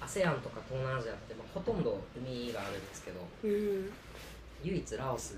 [0.00, 3.90] ASEAN とか東南アジアって、まあ、ほとんど海があるんですけどうん。
[4.62, 5.36] 唯一ラオス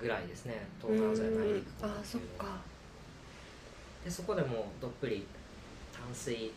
[0.00, 0.66] ぐらいですね。
[0.80, 2.46] 東南アジア内陸国あーそっか。
[4.04, 5.26] でそこでもどっぷり
[5.92, 6.52] 淡水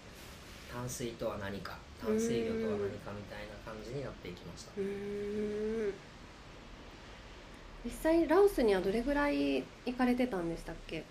[0.72, 4.72] 淡水とは何か淡水魚とは何かみたいな感じになっていきました。
[7.86, 11.04] 実際ラオスにはどれぐらい行かれてたんでしたっけ？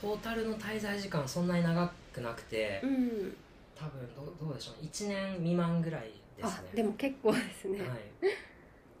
[0.00, 3.36] トータルの滞在時間そんなに長くなくてうん。
[3.74, 4.84] 多分どうどうでしょう。
[4.84, 7.88] 1年未満ぐらいですあねでも結構ですね、はい。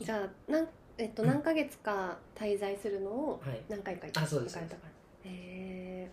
[0.04, 3.62] じゃあなん、えっと、何ヶ月か滞在するのをはい。
[3.68, 4.54] 何回かあそうです。
[4.56, 4.86] 行かれたか
[5.24, 5.30] ら。
[5.30, 6.10] へ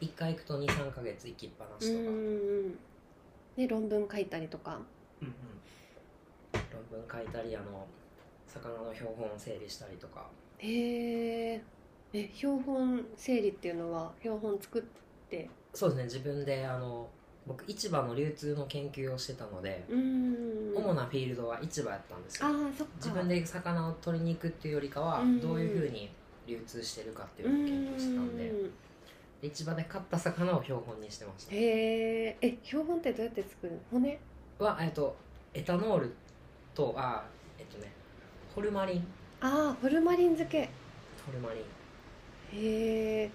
[0.00, 2.76] 1回行くと23か月行きっぱなしとか、
[3.56, 4.80] で論文書いたりとか。
[5.20, 5.34] うんうん。
[6.72, 7.86] 論文書いたりあの
[8.46, 10.28] 魚の標本を整理したりとか。
[10.58, 11.62] へえ
[12.12, 14.82] え標本整理っていうのは標本作っ
[15.28, 15.48] て？
[15.74, 16.04] そうですね。
[16.04, 17.08] 自分であの
[17.46, 20.74] 僕市場の流通の研究をしてたので、うん。
[20.76, 22.46] 主なフィールドは市場やったんですよ。
[22.46, 22.92] ああそっか。
[22.96, 26.10] 自分で魚を取りに行くっていうよりかはうんどういうふうに
[26.46, 28.48] 流通してるかっていうのを研究してたんで。
[28.48, 28.70] うん
[29.42, 31.52] で市場で買った魚を標本にしてました。
[31.52, 33.78] へええ標本ってどうやって作るの？
[33.90, 34.16] 骨？
[34.60, 35.16] は、えっと、
[35.52, 36.14] エタノール
[36.76, 37.24] とあ
[37.58, 37.90] えっとね
[38.54, 39.06] ホルマリン。
[39.40, 40.70] ああホルマリン漬け。
[41.26, 41.62] ホルマリン
[42.54, 43.30] へえ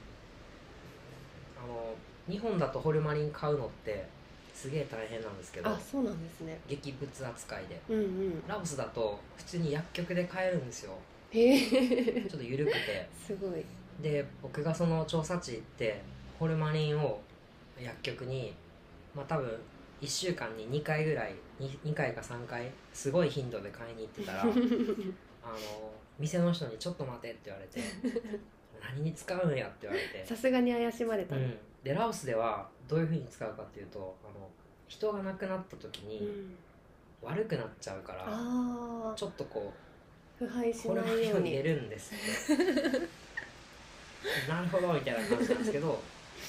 [1.58, 1.94] あの
[2.30, 4.06] 日本だとホルマリン買うのって
[4.54, 6.60] すげえ大変なんですけどあそうなんですね。
[6.68, 7.80] 劇物扱いで。
[7.90, 8.48] うんうん。
[8.48, 10.94] ラオスだと普通に薬局で買えるんですよ。
[11.32, 13.08] へえちょっと緩くて。
[13.24, 13.64] すごい。
[14.02, 16.02] で僕がその調査地行って
[16.40, 17.20] ホルマリンを
[17.80, 18.54] 薬局に
[19.16, 19.60] まあ多分
[20.02, 24.54] 1週間に2回ぐらい 2, 2回か3回すごい頻度で買いに行ってたら あの
[26.20, 27.80] 店の人に「ちょっと待て」って言われて
[28.82, 30.26] 「何に使うんや」って言われて。
[30.26, 31.36] さすがに怪しまれた。
[31.36, 34.48] うん、でラオスではどういうふうに使うかっていうとあの
[34.88, 36.56] 人が亡くなった時うにん。
[37.22, 39.74] 悪くなっちゃうから、ああちょっとこ
[40.38, 41.52] 腐敗しないように。
[41.52, 42.54] れるんですって。
[44.48, 46.00] なるほどみたいな感じなんですけど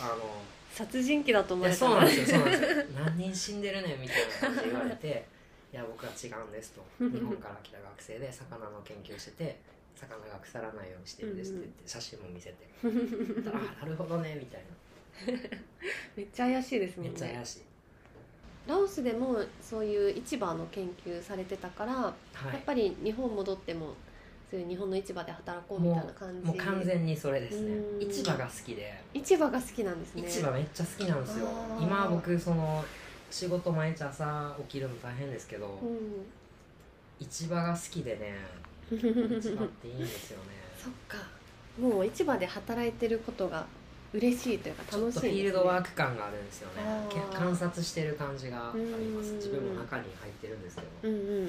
[0.00, 2.84] あの殺人鬼だと思われたそうなんですよそうなんですよ。
[3.04, 5.26] 何人死んでるねんみたいな感じで言われて
[5.72, 6.82] いや僕は違うんですと。
[7.04, 9.58] 日本から来た学生で魚の研究してて
[9.98, 12.68] 魚が腐らないようにしてるんですって言って写真も見せて。
[13.50, 14.62] あなるほどねみたい
[16.16, 17.60] めっちゃ怪しいですなめもんねっちゃ怪しい、
[18.68, 22.14] ラオスでもそういう市場の研究されてたから、は
[22.50, 22.54] い。
[22.54, 23.94] やっぱり日本戻っても
[24.48, 26.46] そういう日本の市場で働こうみたいな感じ。
[26.46, 27.74] もう完全にそれですね。
[27.74, 28.10] うん。
[28.10, 28.94] 市場が好きで。
[29.14, 30.30] 市場が好きなんですね。
[30.30, 31.48] 市場めっちゃ好きなんですよ。
[31.80, 32.84] 今僕その
[33.30, 36.26] 仕事毎日朝起きるの大変ですけど、うん
[37.20, 38.36] 市場が好きでね
[38.90, 39.98] 市場っていいん。
[39.98, 40.44] ですよね
[40.82, 41.18] そっか。
[41.78, 43.66] もう市場で働いてることが
[44.12, 46.82] 嬉しいというか楽しいね、とフィールドワーク感があるんですよね。
[47.32, 49.32] 観察してる感じがあります。
[49.32, 50.88] うん自分も中に入ってるんですけど。
[51.02, 51.48] うんうん。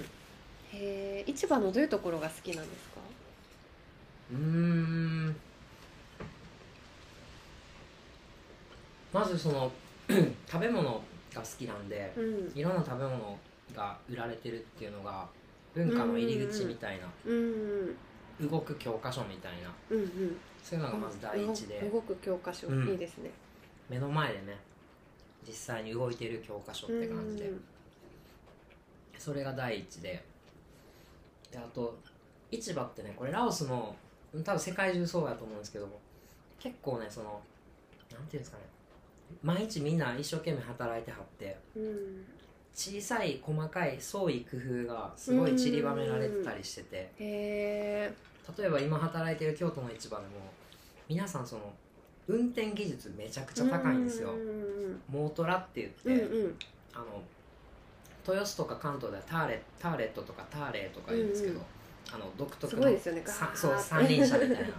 [0.71, 2.99] へえ市場のどういうところが好きなんですか？
[4.31, 5.35] うーん。
[9.11, 9.71] まずその
[10.47, 11.01] 食べ物
[11.33, 12.51] が好きなんでうん。
[12.53, 13.39] いろんな食べ物
[13.75, 15.27] が売られてるっていうのが
[15.85, 17.07] 文化の入り口みたいな。
[18.41, 19.73] 動く教科書みたいな。
[19.89, 20.37] うんうん。
[20.63, 21.79] そういうのがまず第一で。
[21.91, 23.31] 動く教科書、うんいいですね。
[23.89, 24.57] 目の前でね
[25.47, 27.49] 実際に動いてる教科書って感じで。
[27.49, 27.61] うん
[29.17, 30.23] それが第一で。
[31.51, 31.97] であと
[32.51, 33.93] 市場ってねこれラオスの
[34.45, 35.99] 多分世界中そうやと思うんですけども。
[36.57, 37.41] 結構ねその
[38.11, 38.63] なんていうんですかね。
[39.43, 41.57] 毎日みんな一生懸命働いてはって。
[41.75, 42.38] うん
[42.73, 46.97] 小さい細かい創意工夫がすごい散りばめられてたりしてて。
[46.97, 48.13] へえ
[48.57, 50.29] 例えば今働いてる京都の市場でも
[51.07, 51.71] 皆さんその
[52.27, 54.31] 運転技術めちゃくちゃ高いんですよ。
[54.31, 56.55] うんモートラって言って、うんうん。
[56.93, 57.05] あの
[58.27, 61.61] 豊洲とか関東ではターレターレットとかターレーとか言うんですけど、うん
[62.11, 63.23] あの独特すのごいですよね。
[63.53, 64.69] そう三輪車みたいな。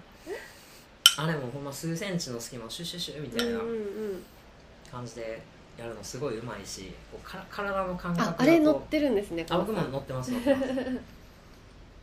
[1.16, 4.24] あれもほんま数センチの隙間をシュシュシュみたいなうんうんうん。
[4.90, 5.40] 感じで
[5.78, 10.70] やるのすごいうまいしこうから体の感覚がこうああれ乗ってるんですねあ僕も乗ってます乗ってます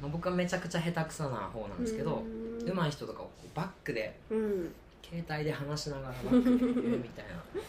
[0.02, 2.66] まあ僕はめちゃくちゃ下手くそな方なんですけどうん。
[2.66, 4.74] 上手い人とかをこうバックでうん。
[5.04, 7.32] 携帯で話しながらバックで言うみたいな。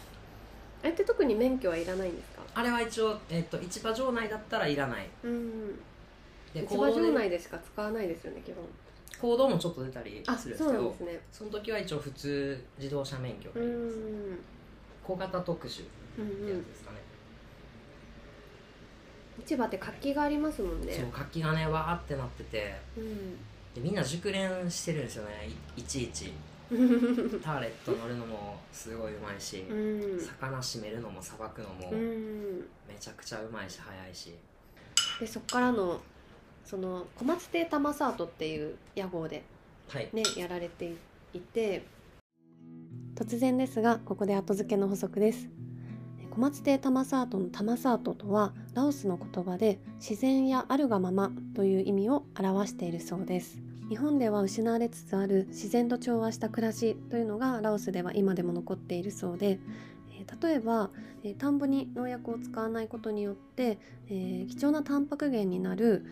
[0.82, 2.42] あれって特に免許はいらないんですか？
[2.54, 5.06] あれは一応、えっと市場場内だったらいらない。
[5.24, 5.76] うん。
[6.54, 8.64] で市場場内でしか使わないですよね基本。
[9.20, 11.20] 行動もちょっと出たりあするんですけどそすね。
[11.32, 14.38] その時は一応普通自動車免許がういりますん
[15.08, 15.86] 小型特殊っ
[16.18, 16.98] うんてうんやつですかね、
[19.46, 20.92] 市場って活気がありますもんね。
[20.92, 22.76] そう活気がねわーってなってて。
[22.98, 23.36] うん。
[23.74, 25.48] でみんな熟練してるんですよね。
[25.76, 26.32] いいちいち。
[26.68, 30.20] ターレット乗るのもすごいうまいし、うん。
[30.20, 32.58] 魚締めるのもさばくのもうん。
[32.86, 34.34] めちゃくちゃうまいし早いし。
[35.20, 36.00] でそこからの
[36.64, 39.42] その小松亭玉サートっていう屋号で
[39.88, 40.10] はい。
[40.12, 40.92] ねやられて
[41.32, 41.86] いて
[43.18, 45.48] 突然ですがここで後付けの補足です。
[46.30, 53.60] 小松亭玉サートの玉サートとはラオスの言葉で自然やあるがままという意味を表しているそうです。
[53.88, 59.58] 日本では失われつつある自然と調和した暮らしというのがラオスでは今でも残っているそうで
[60.12, 60.90] え例えば、
[61.24, 63.78] え田んぼに農薬を使わないことによって、
[64.08, 66.04] えー貴重なタンパク源になる、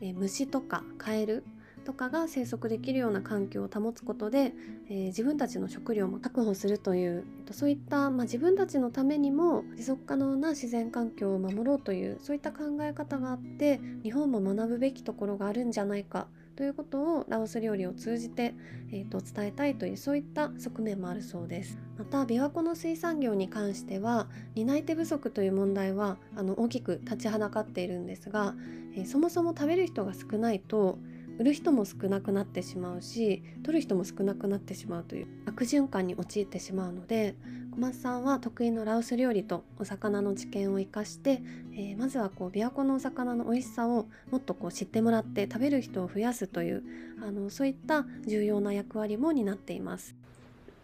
[0.00, 1.44] えー虫とかカエル
[1.88, 4.52] とかが生息できるような環境を保つことで、
[4.90, 18.54] えー自分たちの食料も確保するという、えっとそういった、まあ、自分たちのためにも持続可能な自然環境を守ろうというそういった考え方があって日本も学ぶべきところがあるんじゃないかということをラオス料理を通じて、
[18.92, 21.78] えーと伝えたいというそういった側面もあるそうです。
[21.96, 28.54] また琵琶湖の水産業に関しては担い手不足という問題はあの大きく立ちはだかっているんですが、
[28.94, 30.98] えーそもそも食べる人が少ないと
[31.38, 37.36] 売る人も少なくなってしまうし取る人も少なくなってしまうという悪循環に陥ってしまうので
[37.78, 41.40] 小松さんは得意のラオス料理とお魚の知見を生かして、
[41.72, 46.82] えーまずはこう琵琶湖のお魚の美味しさをもっとこう知ってもらって食べる人を増やすという
[47.22, 50.16] あのそういった重要な役割も担っています。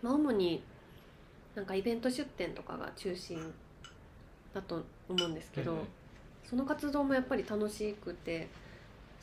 [0.02, 0.62] まあ、主に
[1.56, 3.52] なんかイベント出店とかが中心
[4.52, 5.78] だと思うんですけど、
[6.48, 8.48] その活動もやっぱり楽しくて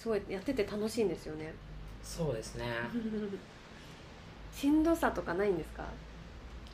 [0.02, 1.54] すごいやってて楽しいんですよね。
[2.04, 2.66] そうですね。
[4.52, 5.86] しんどさとかないんですか？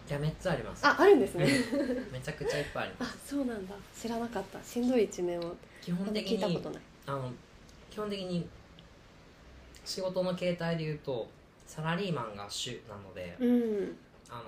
[0.10, 0.88] いやめっちゃあります。
[0.88, 1.46] ああるんですね。
[2.10, 3.76] めちゃくちゃいっぱいありまあすそうなんだ。
[3.94, 4.64] 知らなかった。
[4.64, 5.54] しんどい一面を。
[5.82, 6.82] 基本的聞いたこにとない。
[7.08, 7.32] あの
[7.92, 8.48] 基本的に
[9.84, 11.28] 仕事の形態で言うと
[11.66, 13.98] サラリーマンが主なので、うん。
[14.30, 14.44] あの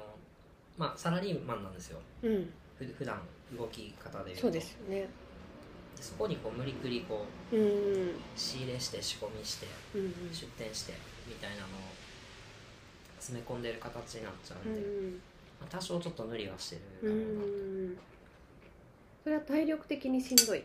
[0.77, 1.99] まあサラリーマンなんですよ。
[2.23, 2.49] うん。
[2.77, 3.21] ふ普段
[3.57, 4.41] 動き方で言うと。
[4.43, 5.09] そうですよね
[6.01, 7.55] そこにこう無理くりこう
[8.35, 10.93] 仕入れして仕込みしてうん出店して
[11.27, 11.67] みたいなのを
[13.19, 15.13] 詰め込んでる形になっちゃうんん
[15.59, 17.97] まあ、多少ちょっと無理はしてうるだろうな、ん
[19.23, 20.63] それは体力的にしんどい？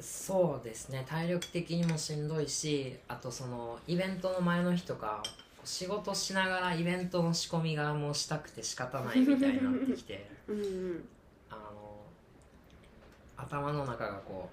[0.00, 1.04] そうですね。
[1.08, 5.20] 体力的にもしんどいしあとそのイベントの前の日とか
[5.64, 10.30] 仕事しながらイベントの仕込みがもうしたくて仕方ないみたいになってきて。
[10.48, 11.08] うん
[13.38, 14.48] 頭の中がこ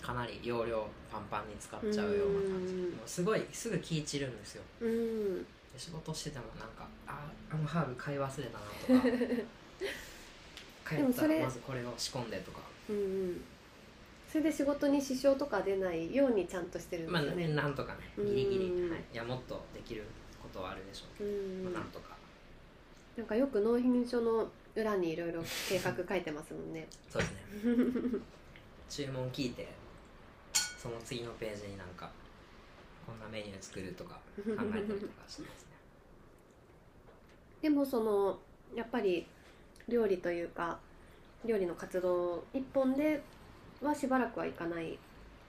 [0.00, 2.74] うかなり容量パンパンに使っちゃうような感じ。
[2.74, 2.80] うん。
[2.82, 4.62] もうすごいすぐ気散るんですよ。
[4.80, 5.38] うん。
[5.38, 5.44] で
[5.76, 9.16] 仕事しててもなんかああのハーブ買い忘れたなとか。
[10.88, 12.60] 帰ったらまずこれを仕込んでとか。
[12.90, 13.00] うんう
[13.32, 13.44] ん。
[14.28, 17.42] それで仕事に支障とか出ないようにちゃんとしてるんでますあね。
[17.42, 20.02] よねなんとかねギリギリ、うんはい、いやもっとできる
[20.42, 21.64] ことはあるでしょうけうど、ん。
[21.64, 22.16] まあなんとか。
[23.16, 26.86] なんかよく納品書の裏にいろいろ計画書いてますもんね。
[27.10, 28.20] そうですね。
[28.88, 29.68] 注文聞いて
[30.78, 32.10] その次のページになんか
[33.06, 34.78] こんなメニュー作るとか考えたりとか
[35.28, 35.68] してますね。
[37.62, 38.38] でもその
[38.74, 39.26] やっぱり
[39.88, 40.78] 料理というか
[41.44, 43.22] 料理の活動一本で
[43.82, 44.98] はしばらくはいかない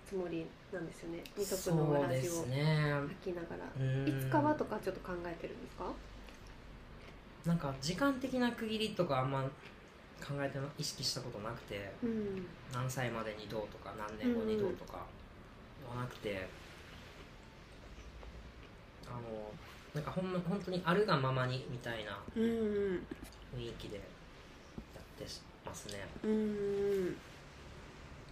[0.08, 1.24] つもりなんですよね。
[1.38, 3.66] 二足のわらじを履きながら。
[3.80, 5.86] うんいつかはとかちょっと考えてるんですか？
[7.46, 9.42] なんか時間的な区切りとかあんま
[10.26, 12.46] 考えてな意識したことなくてうん。
[12.74, 15.00] 何歳までにどうとか何年後にどうとか
[15.90, 16.48] はなくて、
[19.06, 19.22] あの
[19.94, 25.26] なんかほんま本当にあるがままにみたいなうん雰囲気でやって
[25.66, 26.08] ますね。
[26.24, 27.16] うん。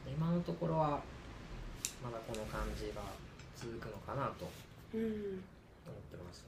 [0.08, 1.02] 今のところは
[2.02, 3.02] まだこの感じが
[3.56, 4.50] 続くのかなと
[4.93, 5.02] うん。
[5.04, 5.13] 思っ
[6.10, 6.45] てます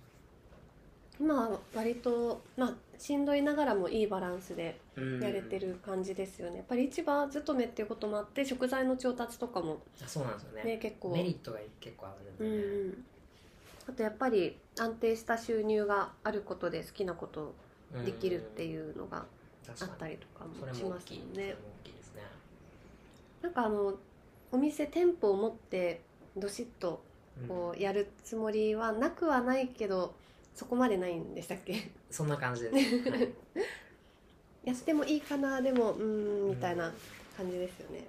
[1.20, 5.22] 今は割とまあしんどいながらもいいバランスでうん。
[5.22, 6.58] やれてる感じですよね。
[6.58, 10.64] やっぱり市場勤めっていうこともあって食材の調達とかもあそうなんですよね。
[10.64, 11.10] ね結構。
[11.10, 13.06] メリットが結構あるんでね、ん
[13.90, 17.54] あとやっぱり安定した収入があることで好きなこと
[17.96, 18.06] うん。
[18.06, 19.26] できるっていうのが
[19.68, 21.56] あったりとかもしますよね。
[23.42, 23.96] なんかあの
[24.52, 26.02] お店店舗を持って
[26.38, 27.02] どしっと
[27.42, 27.48] うん。
[27.48, 30.14] こうやるつもりはなくはないけど
[30.56, 31.92] そこまでないんでしたっけ？
[32.10, 32.64] そんな感じ。
[32.64, 33.28] です、はい、
[34.64, 36.92] やってもいいかなでもうーんみたいな
[37.36, 38.04] 感じですよね。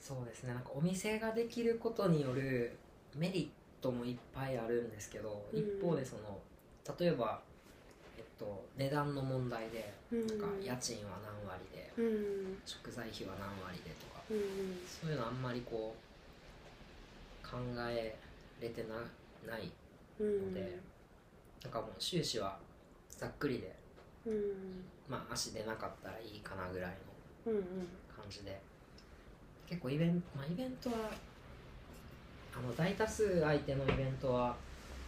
[0.00, 0.54] そうですね。
[0.54, 2.72] なんかお店ができることによる
[3.16, 5.58] メリットもいっぱいあるんですけど、うん。
[5.58, 6.38] 一方でその
[6.98, 7.40] 例えば、
[8.16, 10.26] えっと、値段の問題でうん。
[10.26, 12.56] なんか家賃は何割でうん。
[12.64, 14.38] 食材費は何割でとかうん。
[14.86, 17.56] そういうのあんまりこう考
[17.88, 18.14] え
[18.60, 18.94] れてな
[19.52, 19.70] ない
[20.20, 20.48] うん。
[20.48, 20.78] ので、
[21.62, 22.58] なんかもう終始は
[23.08, 23.74] ざっくりで
[24.26, 24.84] うん。
[25.08, 26.90] まあ足出なかったらいいかなぐらい
[27.46, 27.64] のうんうん。
[28.14, 28.60] 感じで。
[29.68, 31.10] 結構イベント、まあ、イベントは
[32.52, 34.56] あの大多数相手のイベントは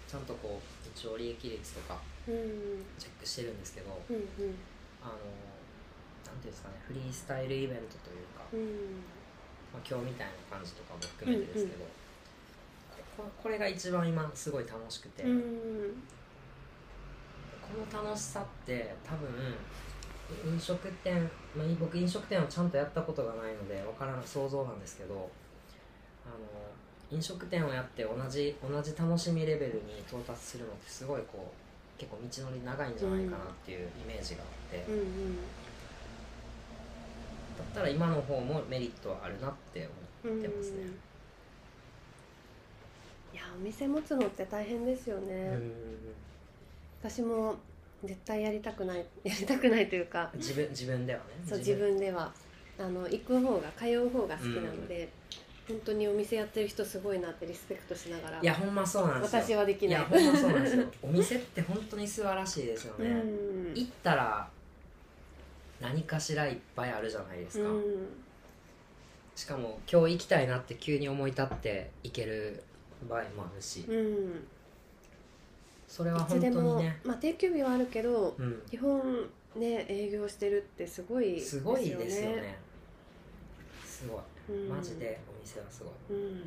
[0.07, 1.99] ちゃんとこう一応利益率とか
[2.29, 2.85] うん。
[2.99, 4.23] チェックしてるんですけどうんうん。
[5.03, 5.19] あの
[6.25, 9.03] なんていうんですかねフリースタイルイベントというか、うん。
[9.75, 11.91] まあ、今日みたいな感じとかも含めてですけど、こ
[13.17, 16.03] これが一番今すごい楽しくて、うん。
[17.61, 19.29] この楽しさって多分
[20.53, 25.31] 飲食店、まあ、僕飲食店をちゃんとやったことがないのでわからない想像なんですけど
[26.27, 26.37] あの
[27.17, 35.37] 飲食店をやって同じ同じ楽しみレベルに到達するのってすごいこう結構道のり長いんじゃないかなっていうイメージがあって、うんうん。
[35.37, 35.43] だ
[37.63, 39.89] ったら今の方もメリットはあるなって
[40.25, 40.87] 思ってますね。
[43.33, 45.59] いやお店持つのって大変ですよね、
[47.01, 47.57] 私も
[48.05, 51.24] 絶対やりたくない やりたくないというか自分自分ではね。
[51.47, 52.11] そう自分で。
[52.11, 52.33] は。
[52.78, 55.09] あの行く方が通う方が好きなので、
[55.68, 59.43] 本当にお店やってる人すごいなってリスペクトしながらいやほんまそうなんですよ。
[59.43, 60.01] 私はできない。
[60.01, 60.87] やほんまそうなんですよ。
[61.03, 63.74] お店って本当に素晴らしいですようね、ん。
[63.74, 64.49] 行ったら
[65.80, 68.09] 何かしらいっぱいあるじゃないですか、うん。
[69.37, 72.62] しかも今日行きたいなって急に思い立って行ける
[73.09, 74.46] 場合もあるし、うん。
[75.88, 77.00] それは本当にね。
[77.05, 78.62] まあ、定休日はあるけどうん。
[78.70, 82.59] 基本ね営業してるってすごいすごいですよね。
[83.84, 84.57] すごい。
[84.57, 84.76] うん。
[84.76, 86.18] マジでお店はすごい。
[86.18, 86.42] うん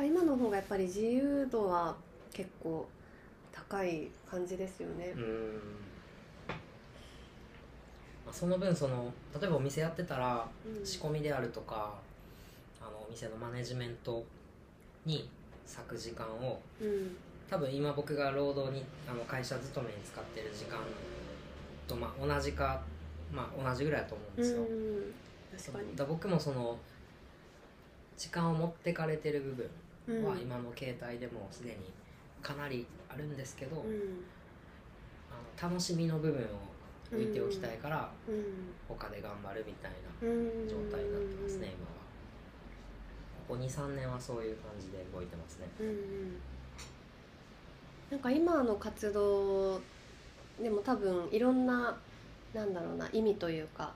[0.00, 1.96] か今の方がやっぱり自由度は
[2.32, 2.88] 結構
[3.52, 5.12] 高い感じですよね。
[5.14, 5.52] う、ん。
[8.24, 10.86] まあその分その例えばお店やってたらうん。
[10.86, 11.94] 仕込みであるとか
[12.80, 14.24] あのお店のマネジメント
[15.06, 15.28] に
[15.66, 17.16] 割く時間をうん。
[17.48, 20.78] 多分今僕が労働にあの会社勤めに使ってる時間
[21.88, 22.80] と、まあ、同じか、
[23.32, 25.14] まあ、同じぐらいだと思うんですよ、うん
[25.96, 26.78] だ僕もその
[28.16, 29.68] 時間を持ってかれてる部
[30.12, 30.40] 分はうん。
[30.40, 31.76] 今の携帯でもすでに
[32.40, 34.24] かなりあるんですけど、うん。
[35.28, 36.46] あの楽しみの部分を
[37.12, 38.44] 置いておきたいから、うん。
[38.88, 39.90] 他で頑張るみたい
[40.22, 41.99] なうん状態になってますね、今は
[43.50, 45.66] ここ23年はそういう感じで動いてますね。
[45.80, 46.40] うんうん。
[48.12, 49.80] なんか今の活動
[50.62, 51.96] でも多分いろんな
[52.54, 53.92] なんだろうな意味というか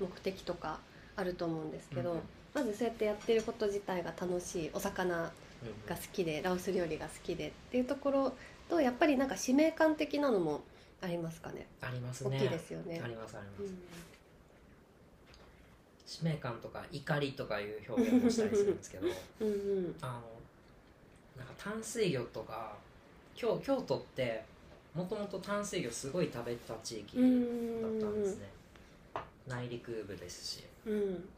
[0.00, 0.78] 目的とか
[1.14, 2.22] あると思うんですけど、うんうん。
[2.54, 8.32] まずそうやってやってること自体が楽しいお魚うんが好きでラオス料理が好きでっていうところ
[8.70, 10.62] とやっぱりなんか使命感的なのも
[11.02, 11.66] ありますかね？
[11.82, 12.38] ありますね。
[12.38, 13.02] 大きいですよね。
[13.04, 13.78] ありますあります、うん
[16.06, 19.08] 使命感とか怒りとかいう表現もしたりするんですけど
[19.40, 19.96] うんうん。
[20.00, 20.12] あの
[21.36, 22.76] なんか淡水魚とか
[23.34, 24.44] 京京都って
[24.94, 27.26] もともと淡水魚すごい食べてた地域うだ
[27.88, 28.48] んったんですね、
[29.46, 30.64] 内陸部ですし。
[30.86, 31.28] うん。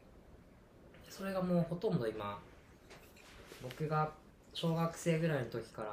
[1.09, 2.39] それがもうほとんど今
[3.63, 4.13] 僕が
[4.55, 5.89] 小学生ぐらいの時から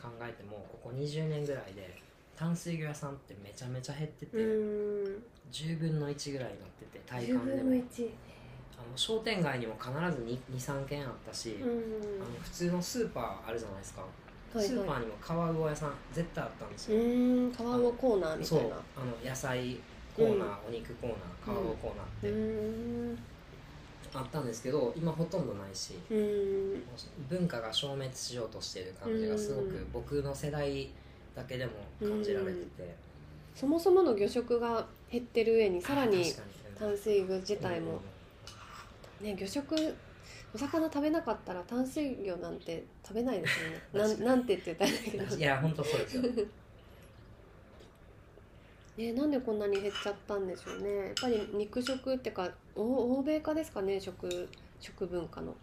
[0.00, 1.98] 考えてもここ20年ぐらいで
[2.38, 5.22] 淡水魚屋さんってめちゃめちゃ減ってて、うん。
[5.50, 8.10] 10分の1ぐらいになってて体10分の感でも1
[8.78, 12.22] あの商店街にも必ず23軒あったし、うん。
[12.22, 14.10] あの普通のスーパーあるじゃないですか、はい
[14.54, 16.98] スーパはーにも川魚屋さん絶対あったんですよ、
[17.54, 19.76] 川魚コーナーみたそういなあの野菜
[20.16, 22.30] コーナー、お肉コーナー川魚コーナーって。
[22.30, 22.34] う
[23.12, 23.18] ん。
[24.14, 26.82] あったんですけど今ほとんどないしうん。
[27.28, 29.88] 文化が消滅しようとしてる感じがすごくうん。
[29.92, 30.88] 僕の世代
[31.38, 32.94] だけでも感じられてて、
[33.54, 36.24] そもそもの魚食が減ってる上にさらに
[36.78, 38.00] 淡水魚自体も
[39.20, 39.26] うん。
[39.26, 39.76] ね魚食
[40.52, 43.80] お魚食べなかったら淡水魚なんて食べないですよね。
[43.94, 45.36] なんなんて言ってたんだけど。
[45.36, 46.22] いや本当そうですよ。
[48.96, 50.96] ねなんでこんなに減っちゃったんでしょうね。
[50.96, 54.48] やっぱり肉食ってかお欧米化ですかね食
[54.80, 55.54] 食文化の。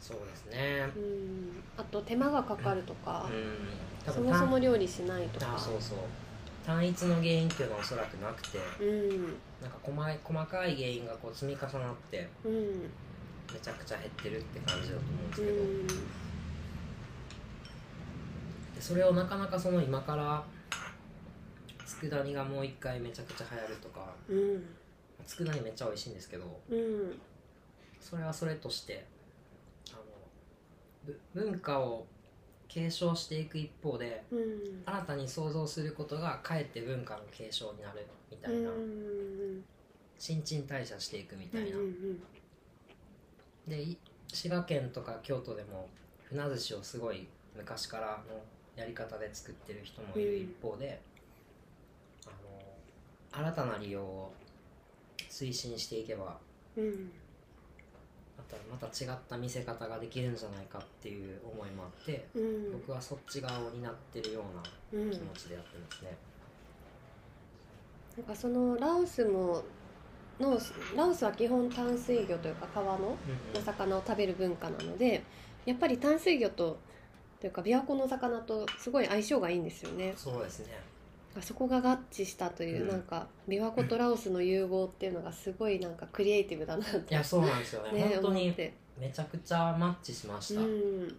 [0.00, 0.90] そうですね。
[0.96, 1.62] うん。
[1.76, 3.28] あと手間がかかるとか。
[3.30, 3.32] う、ん。
[3.32, 5.54] 多そ分もそも料理しないとか。
[5.54, 5.98] あそうそう。
[6.64, 8.58] 単一の原因っていうのはおそらくなくて。
[8.80, 9.22] うん。
[9.60, 12.52] なんか細い細かい原因がこう積み重なってうん。
[13.52, 15.86] めちゃくちゃ減ってるって感じだと思うんですうけど、ん
[18.74, 20.42] でそれをなかなかその今から
[22.00, 24.64] 佃煮がもう一回めちゃくちゃ流行るとかうん。
[25.26, 27.20] 佃煮めっちゃ美味しいんですけどうん。
[28.00, 29.04] それはそれとして
[29.90, 30.02] あの
[31.04, 32.06] ぶ文化を
[32.72, 34.82] 継承していく一方でうん。
[34.86, 39.64] 新たに創造することがかえって文化の継承になるみたいな、うん
[40.18, 42.22] 新陳代謝していくみたいな、うん
[43.66, 43.98] でい
[44.32, 45.88] 滋賀県とか京都でも
[46.24, 48.40] 船寿司をすごい昔からの
[48.76, 51.00] やり方で作ってる人もいる一方で、
[52.26, 54.32] あの新たな利用を
[55.28, 56.38] 推進していけば
[58.38, 62.72] うんまたまた違った見せ方ができるんじゃないかっていう思いもあって、うん。
[62.72, 64.40] 僕はそっち側を担ってるよ
[64.92, 65.10] ううん。
[65.10, 66.16] な気持ちでやってますね。
[68.16, 69.62] なんかそのラオスも
[70.40, 70.58] の
[70.96, 73.08] ラオスは基本淡水魚というか川の
[73.54, 73.60] うん。
[73.60, 75.22] お魚を食べる文化なので
[75.64, 76.78] やっぱり淡水魚と
[77.40, 80.14] というか琵琶湖の魚とすごい相性がいいんですよね。
[80.16, 80.91] そうですね
[81.40, 82.88] そこが合致したという、うん。
[82.88, 87.92] なんか琵琶湖とラオスの融合っていうのがすごいなんかクリエイティブだなといやそうなんですよね。
[87.92, 88.54] ね本当に
[88.98, 91.08] めちゃくちゃマッチしました、うん。
[91.08, 91.14] で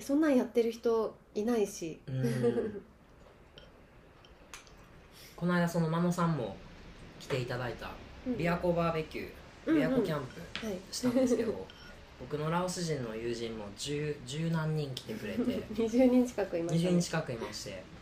[0.00, 2.82] そんなんやってる人いないし、うん。
[5.36, 6.56] この間その真野さんも
[7.20, 7.90] 来ていただいた
[8.26, 8.34] うん。
[8.34, 10.22] 琵琶湖バーベキュー琵琶湖キャン
[10.60, 11.66] プはいしたんですけど、
[12.18, 15.40] 僕のラオス人の友人も十十何人来てくれて。
[15.74, 17.97] 20人近くいました20人近くいまして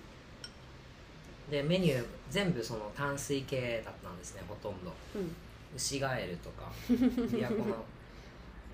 [1.51, 4.93] でメニュー全部その淡水系だったんですねほとんど。
[5.15, 5.35] うん。
[5.75, 7.85] ウシガエルとか 琵琶湖の、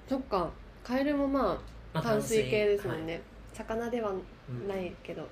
[0.08, 0.50] そっか
[0.84, 1.42] カエルもま
[1.92, 3.04] まあ淡水系ですもんはい。
[3.04, 3.20] ね、
[3.52, 5.26] 魚ではうんないけど。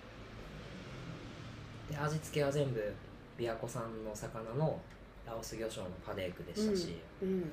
[1.91, 2.95] で味付けは全部
[3.39, 4.81] 琵琶湖産の魚の
[5.27, 7.51] ラオス魚醤のパデークでしたし、うん。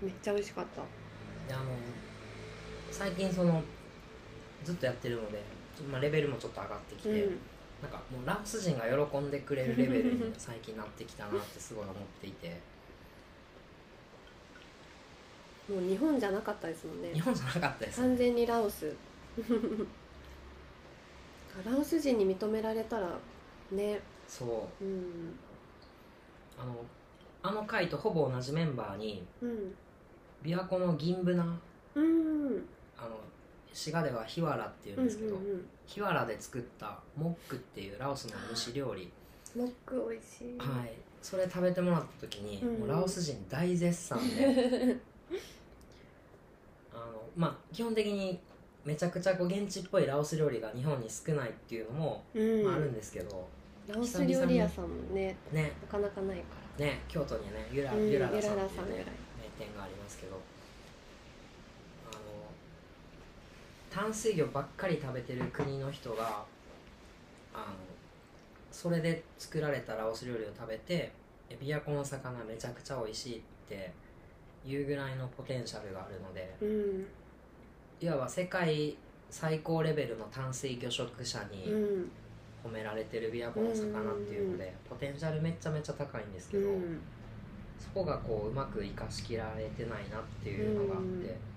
[0.00, 0.82] めっちゃ美味しかった。
[1.48, 1.64] であの
[2.90, 3.62] 最近その
[4.62, 5.42] ずっとやってるので、
[5.90, 7.38] まあ、レベルもちょっと上がってきて、うん
[7.84, 12.58] なんかもうラオス人が喜んでくれるレベルに 最近なってきたなってすごい思っていて。
[15.68, 17.12] もう日本じゃなかったですもんね。
[17.12, 18.94] 日本じゃなかったです完全にラオス。
[21.64, 23.18] ラオス人に認められたら
[23.70, 24.00] ね。
[24.26, 24.84] そう。
[24.84, 25.38] うん。
[26.58, 26.84] あの
[27.42, 29.74] あの回とほぼ同じメンバーにうん。
[30.42, 31.44] 琵琶湖の銀ブナ
[31.94, 32.66] うん。
[32.96, 33.18] あの
[33.74, 39.12] 滋賀ではヒワラっていうんですけど、うんヒワラで作ったモックっていうラオスの蒸し料理。
[39.54, 40.58] モック美味しい。
[40.58, 40.92] はい。
[41.20, 44.96] それ食べてもらった時に、うんもうラオス人大絶賛で。
[46.94, 48.40] あのまあ基本的に
[48.84, 52.64] めちゃくちゃこう現地っぽいラオス料理が日本に少ないっていうのも、うん。
[52.64, 53.46] まあ、あるんですけど
[53.86, 56.44] ラオス料理屋さんもねねなかなかないか
[56.78, 58.64] ね京都にねゆら,、うんゆららさんっていう名
[59.58, 60.40] 店がありますけど
[62.10, 62.20] あの
[63.94, 66.44] 淡水魚ばっかり食べてる国の人が
[67.54, 67.64] あの
[68.72, 71.12] それで作られたラオス料理を食べて
[71.48, 73.92] え琵琶湖の魚めちゃくちゃ美味しいって
[74.66, 77.06] いうぐらいのポテンシャルがあるのでらうん。
[78.00, 78.96] いわば世界
[79.30, 82.10] 最高レベルの淡水魚食者にうん。
[82.64, 86.98] 褒められてる琵琶湖の魚っていうのでポテンシャルめちゃめちゃ高いんですけど、うん。
[87.78, 91.53] そこがこううまく生かしきられてないなっていうのがあって、うんで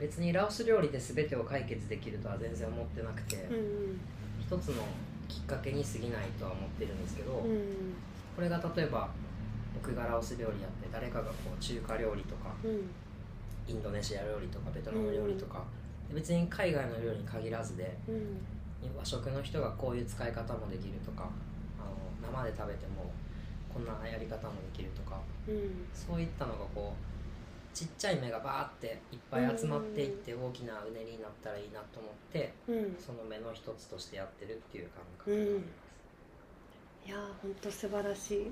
[0.00, 4.00] 別にラオス料理で全てを解決できるとは全然思ってなくて、うん
[4.40, 4.82] 一つの
[5.28, 7.94] きっかけに過ぎないとは思ってるんですけど、うん
[8.34, 9.10] これが例えば
[9.74, 12.90] 僕がラオス料理やって誰かがこう中華料理とかうん。
[13.68, 15.62] インドネシア料理とかベトナム料理とか、
[16.08, 18.96] で別に海外の料理に限らずでうん。
[18.96, 21.28] 和食の人がこういう使い方もできるとか
[21.78, 21.84] あ
[22.26, 23.12] の生で食べても
[23.72, 25.86] こんなやり方もできるとかうん。
[25.94, 27.09] そういったのがこう
[27.72, 32.96] ちっちゃい芽がバーっていっぱい集まっていって大きなうねりになったらいいなと思ってうん。
[32.98, 35.62] その芽の一つとしてやってるっていう感覚うんがありま
[37.04, 38.50] す、いやー本当素晴らしい。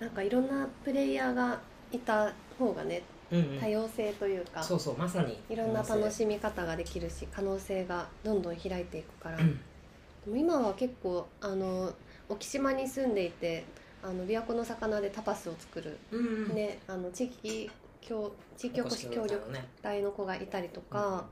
[0.00, 1.58] なんかいろんなプレイヤーが
[1.90, 3.60] いた方がねうんうん。
[3.60, 9.60] 多様性というか、そうそうまさにいろんな楽しみ方ができるし可能性がどんどん開いていくから、うん。
[10.24, 11.92] でも今は結構あの
[12.28, 13.64] 沖島に住んでいて
[14.02, 16.54] あの琵琶湖の魚でタパスを作る、うんうん。
[16.54, 17.70] ね、あの地域
[18.06, 21.26] 協地域おこし協力ね隊の子がいたりとか、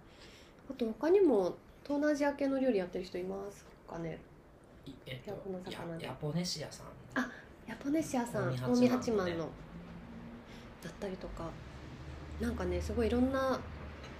[0.68, 4.18] あと他にも東南アジア系の料理やってる人いますかね。
[4.84, 5.32] いえっと
[6.00, 6.86] ヤポネシアさん。
[7.68, 9.48] ヤポネシアさん近江八幡の。
[10.82, 11.48] だったりとか。
[12.40, 13.60] なんかねすごいいろんな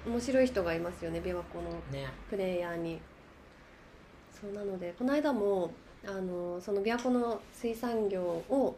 [0.07, 2.07] 面白い人がいますよね琵琶湖のね。
[2.31, 3.01] プレイヤーに。
[4.31, 5.73] そうなのでこの間も
[6.07, 8.77] あのその琵琶湖の水産業を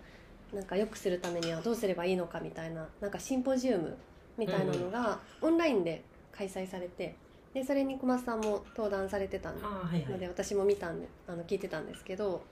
[0.52, 3.96] なんか良くするためにはどうすればいいのかみたいななんかシンポジウム
[4.38, 7.16] みたいなのがオンラインで開催されて
[7.54, 10.06] でそれに小松さんも登壇されてたんではいはい。
[10.08, 12.42] ので私も見たんであの聞いてたんですけど、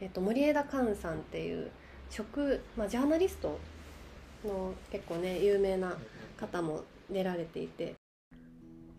[0.00, 1.70] えっと、森枝寛さんっていう
[2.10, 3.58] 食、まあ、ジャーナリスト
[4.44, 5.96] の結構ね有名な
[6.38, 7.94] 方も出られていて、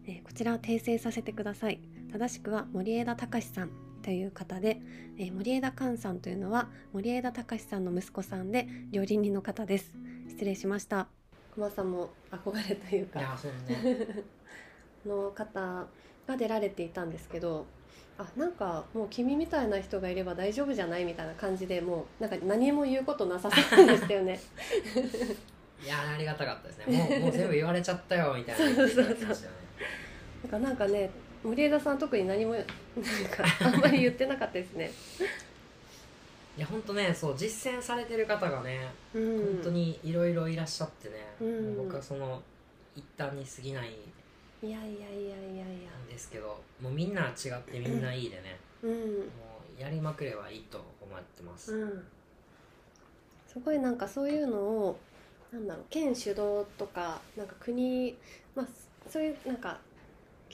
[0.07, 1.80] えーこちら訂正させてください。
[2.11, 4.80] 正しくは森枝隆さんという方で、
[5.18, 9.97] えー森枝寛さんというのは森枝隆さんの息子さんで料理人の方です。
[10.30, 11.08] 失礼しました。
[11.53, 13.20] 小松さんも憧れというか。
[15.05, 15.86] の方
[16.26, 17.66] が出られていたんですけど
[18.18, 21.03] あなんかもう君みたいな人がいれば大丈夫じゃない？
[21.03, 24.39] みたいな感じでもうなんか何も言うことなさそうでしたよね。
[25.84, 26.97] いやーありがたかったですね。
[26.97, 29.58] もうもう全部言われちゃったよみたいな言っていただきましたよね
[30.49, 31.10] なんかなんかね
[31.44, 32.68] 森枝さん特に何も なんか
[33.62, 34.92] あんまり言ってなかったですね。
[36.58, 39.46] いや本当ねそう実践されてる方がね、うん。
[39.56, 41.78] 本当にいろいろいらっしゃってね、うん。
[41.78, 42.42] 僕はその
[42.96, 43.92] 一端に過ぎない
[44.64, 45.92] いやいやいやいやいや。
[45.92, 48.92] んですけどもうみんな違ってみんないいでね、うん。
[48.92, 48.98] も
[49.78, 52.08] うやりまくればいいと思ってます、うん。
[53.48, 55.00] すごいなんかそういうのを
[55.52, 58.18] なんだろう県主導とかなんか国
[58.56, 58.68] まあ
[59.08, 59.80] そういうなんか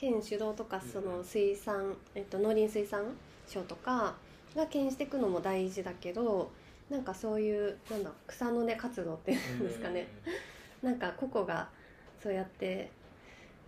[0.04, 3.04] 県主導とかその水産、えっと、農林水産
[3.48, 4.14] 省とか
[4.54, 6.50] が牽引していくのも大事だけど
[6.90, 10.06] なんかそういうなんだ草の根活動っていうんですかね、
[10.82, 11.68] なんか個々が
[12.22, 12.90] そうやって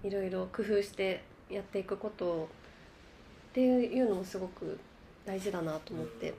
[0.04, 2.50] いろいろ工夫してやっていくこと
[3.50, 4.78] っていうのもすごく
[5.24, 6.34] 大事だなと思って、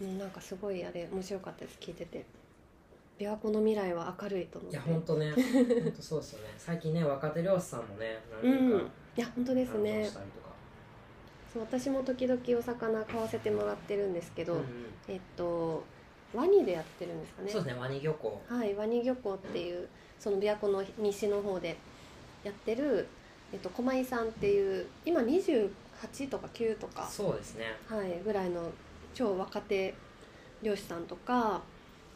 [0.00, 2.24] うん、なんかすごいあれ面白かったです聞いてて
[3.18, 4.76] 琵琶湖の未来は明るいと思って。
[4.76, 5.32] いや本当ね。
[5.32, 6.54] 本当そうですよね。
[6.58, 8.50] 最近ね若手漁師さんもねうん。
[8.50, 10.10] 何人かいや本当です誕ね
[11.52, 14.66] そう私も時々お魚買わせてもらってるんですけど、うんうん。
[15.08, 15.84] えっと
[16.34, 17.50] ワニでやってるんですかね。
[17.50, 18.42] そうですねワニ漁港。
[18.48, 19.88] はい、ワニ漁港っていう
[20.18, 21.76] その琵琶湖の西の方で
[22.42, 23.06] やってる、
[23.52, 25.70] えっと、駒井さんっていう今28
[26.28, 27.66] とか9とか、そうですね。
[27.86, 28.68] はい、ぐらいの
[29.14, 29.94] 超若手
[30.62, 31.62] 漁師さんとか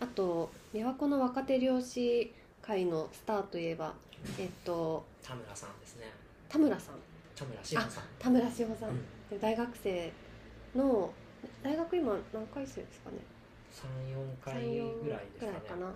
[0.00, 2.32] あと琵琶湖の若手漁師
[2.62, 3.92] 会のスターといえば、
[4.38, 6.06] えっと、田村さんですね。
[6.48, 6.94] 田村さん。
[7.34, 8.04] 田村志保さん。
[8.18, 8.96] 田村志保さん、うん。
[9.30, 10.12] で大学生
[10.74, 11.10] の
[11.62, 13.16] 大学今何回生ですかね
[14.42, 15.52] ？34回34ぐらいですかね。
[15.68, 15.94] かな？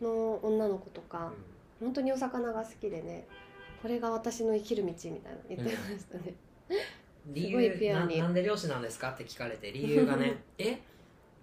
[0.00, 1.32] の女の子とか、
[1.80, 3.26] 本当にお魚が好きでね
[3.80, 6.34] これが私の生きる道みたいなの言ってましたね、
[6.70, 6.76] うん
[7.28, 8.18] 理すごいピアに。
[8.18, 10.78] なんで漁師なんですかって聞かれて理由がね え？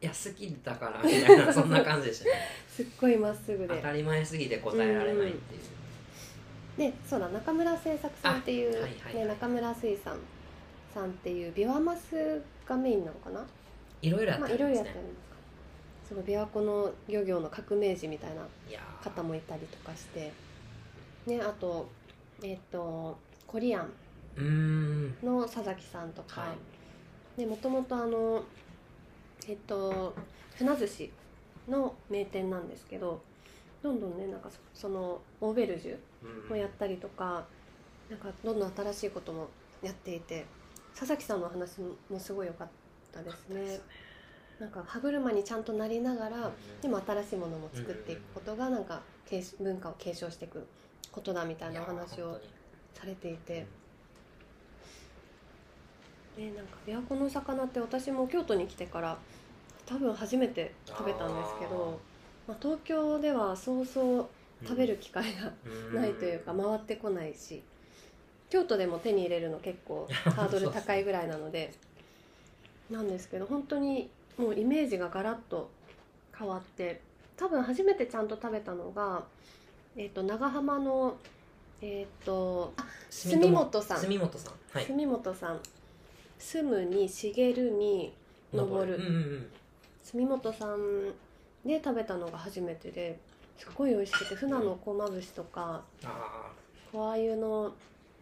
[0.03, 2.31] いや好きだからみたいな そんな感じでしたね。
[2.67, 3.73] すっごいまっすぐで。
[3.77, 6.91] 当たり前すぎて答えられないっていう。
[6.91, 9.15] でそうだ中村製作さんっていう、あはいはいはい。
[9.15, 10.17] ね、中村水産
[10.93, 13.47] さんっていうビワマスがメインなのかな？
[14.01, 14.89] いろいろやっまあてるんですね。
[14.89, 15.35] いろいろやってるんですか。
[16.09, 18.45] その琵琶湖の漁業の革命児みたいな
[19.01, 20.33] 方もいたりとかして。
[21.27, 21.87] ねあと
[22.41, 23.87] えっ、とコリア
[24.37, 26.53] ンの佐々木さんとか、
[27.37, 28.43] もともとあの
[29.47, 30.13] えっと
[30.55, 31.11] 船寿司
[31.67, 33.21] の名店なんですけど
[33.81, 36.49] どんどんねなんかそそのオーベルジュうん。
[36.49, 37.45] もやったりとか、
[38.09, 39.49] なんかどんどん新しいことも
[39.81, 40.45] やっていて
[40.93, 42.67] 佐々木さんの話もすごい良かっ
[43.11, 43.79] たですね。
[44.59, 49.01] なんか歯車にちゃんとなりながら、でも新しいものも作っていくことがなんか
[49.59, 50.65] 文化を継承していく
[51.11, 52.39] ことだみたいなお話を
[52.93, 53.65] されていて、
[56.37, 59.17] ね、なんか琵琶湖の魚って私も京都に来てから
[59.85, 61.99] 多分初めて食べたんですけど
[62.47, 64.27] まあ、東京ではそうそう
[64.63, 65.51] 食べる機会が
[65.93, 67.61] ないというか回ってこないし
[68.49, 71.73] 京都でも手に入れるの結構 ハードル高いぐらいなので
[72.89, 75.69] なんですけど本当にもうイメージがガラッと
[76.37, 77.01] 変わって
[77.37, 79.23] 多分初めてちゃんと食べたのが、
[79.95, 81.17] えー、と長浜の
[81.81, 83.99] えっ、とあ住本さん。
[83.99, 84.53] 住本さん。
[84.71, 84.85] はい。
[84.85, 85.59] 住本さん。
[86.39, 88.13] 住むに茂るに
[88.53, 88.95] 登る。
[88.95, 89.51] うんうんうん
[90.03, 91.11] 住本さん
[91.65, 93.19] で食べたのが初めてで
[93.57, 96.51] すっごい美味しくて船のこまぶしとかあ
[96.91, 97.73] 小あゆの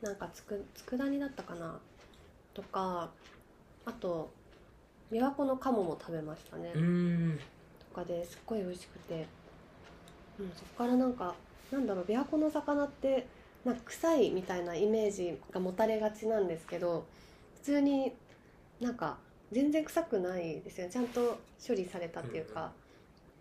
[0.01, 1.77] なんかつく佃煮だったかな？
[2.53, 3.09] とか
[3.85, 4.31] あと
[5.11, 6.71] 琵琶湖の鴨も食べましたね、
[7.89, 9.27] とかですっごい美味しくて、
[10.39, 11.35] うん、そこからなんか
[11.71, 13.27] なんだろう琵琶湖の魚って
[13.65, 17.05] なんか臭いみたいなイメージが持たれがちなんですけど
[17.55, 18.13] 普通に
[18.79, 19.17] なんか
[19.51, 20.93] 全然臭くないですよね。
[20.93, 22.71] ちゃんと処理されたっていうか、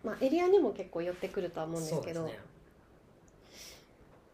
[0.04, 2.20] まあエリアにも結構寄ってくるとは思うんですけど。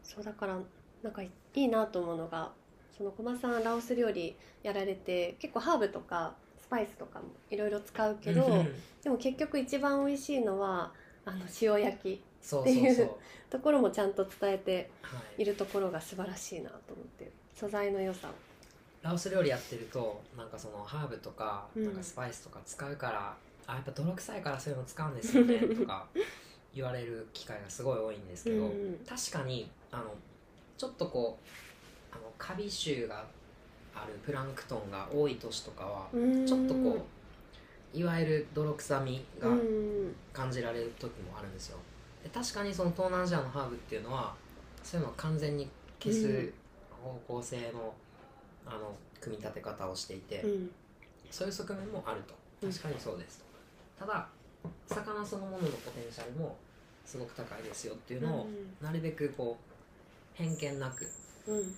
[0.03, 0.25] そうね。
[0.25, 0.57] だから
[1.03, 2.51] なんかいいなと思うのが
[2.97, 8.73] その小松さんラオス料理やられて結構ハーブとかスパイスとかもいろいろ使うけど、うんうん。
[9.03, 10.91] でも結局一番美味しいのは
[11.25, 13.11] あの塩焼きっていう。
[13.49, 15.43] ところもちゃんと伝えてはい。
[15.43, 18.31] いるところが素晴らしいなと思って素材の良さを
[19.07, 21.85] ラオス料理やってるとなんかそのハーブとかうん。
[21.85, 23.33] なんかスパイスとか使うから、
[23.65, 26.05] あやっぱ泥臭いからそういうの使うんですよねとか
[26.75, 30.13] 言われる機会がすごい多いんですけど、うんうん確かにあの
[30.77, 31.39] ちょっとこ
[32.11, 33.25] うあのカビ臭が
[33.95, 36.07] あるプランクトンが多い年とかは
[36.45, 37.05] ちょっとこ
[37.95, 39.61] ういわゆる泥臭みがうんう
[40.09, 40.15] ん。
[40.33, 41.77] 感じられる時もあるんですよ。
[42.23, 44.35] で確かにその東南アジアのハーブっていうのは
[44.83, 45.67] そういうのを完全に
[45.99, 46.53] 消すうん。
[47.03, 47.93] 方向性の
[48.69, 50.71] あの組み立て方をしていて、うん。
[51.31, 52.33] そういう側面もあると。
[52.61, 52.71] うん。
[52.71, 53.45] 確かにそうですと、
[53.99, 54.27] ただ
[54.87, 56.55] 魚そのもののポテンシャルも
[57.05, 58.47] すごく高いですよっていうのを、
[58.81, 61.07] なるべくこう偏見なく
[61.47, 61.75] うん。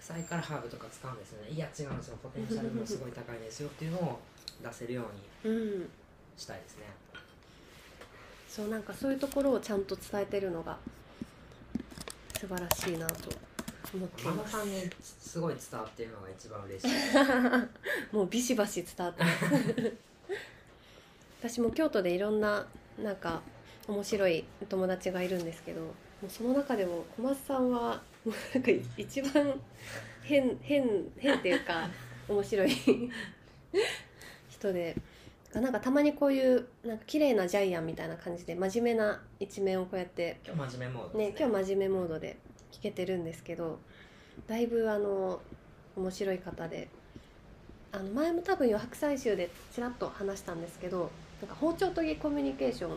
[0.00, 1.50] 臭いからハーブとか使うんですよね。
[1.50, 4.20] いや違うんですよポテンシャルもすごい高いですよっていうのを
[4.62, 5.02] 出せるよ
[5.44, 5.88] うにうん。
[6.36, 6.84] したいですね。
[8.48, 10.78] そうなんかそういうところをちゃんと伝えてるのが
[12.40, 13.30] 素晴らしいなと
[13.94, 14.48] 思っていママま
[15.00, 16.96] すごい伝わっているのが一番嬉しい。
[18.14, 19.22] もうビシバシ伝わって
[21.40, 22.66] 私も京都でいろんな
[23.02, 23.42] なんか
[23.86, 25.92] 面白い友達がいるんですけども
[26.26, 29.60] うその中でも小松さんはもうなんか一番
[30.22, 31.88] 変 変変っていうか
[32.28, 32.70] 面白い
[34.50, 34.96] 人で
[35.54, 41.28] なんかたまにこういうなんか綺麗なジャイアンみたいな感じで真面目な一面をこうやって今日真面目モードね。
[41.28, 42.36] ね今日真面目モードで
[42.78, 43.78] 聞けてるんですけど
[44.46, 45.40] だいぶあの
[45.96, 46.88] 面白い方で
[47.90, 51.10] あの前も多分余白採集でちらっと話したんですけど
[51.40, 52.96] なんか包丁研ぎコミュニケーションっ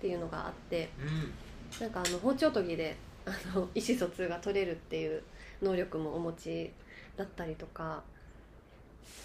[0.00, 5.22] ていうのがあってうんなんかあの包丁研ぎであの意思疎通が取れるっていう
[5.62, 6.70] 能力もお持ち
[7.16, 8.02] だったりとか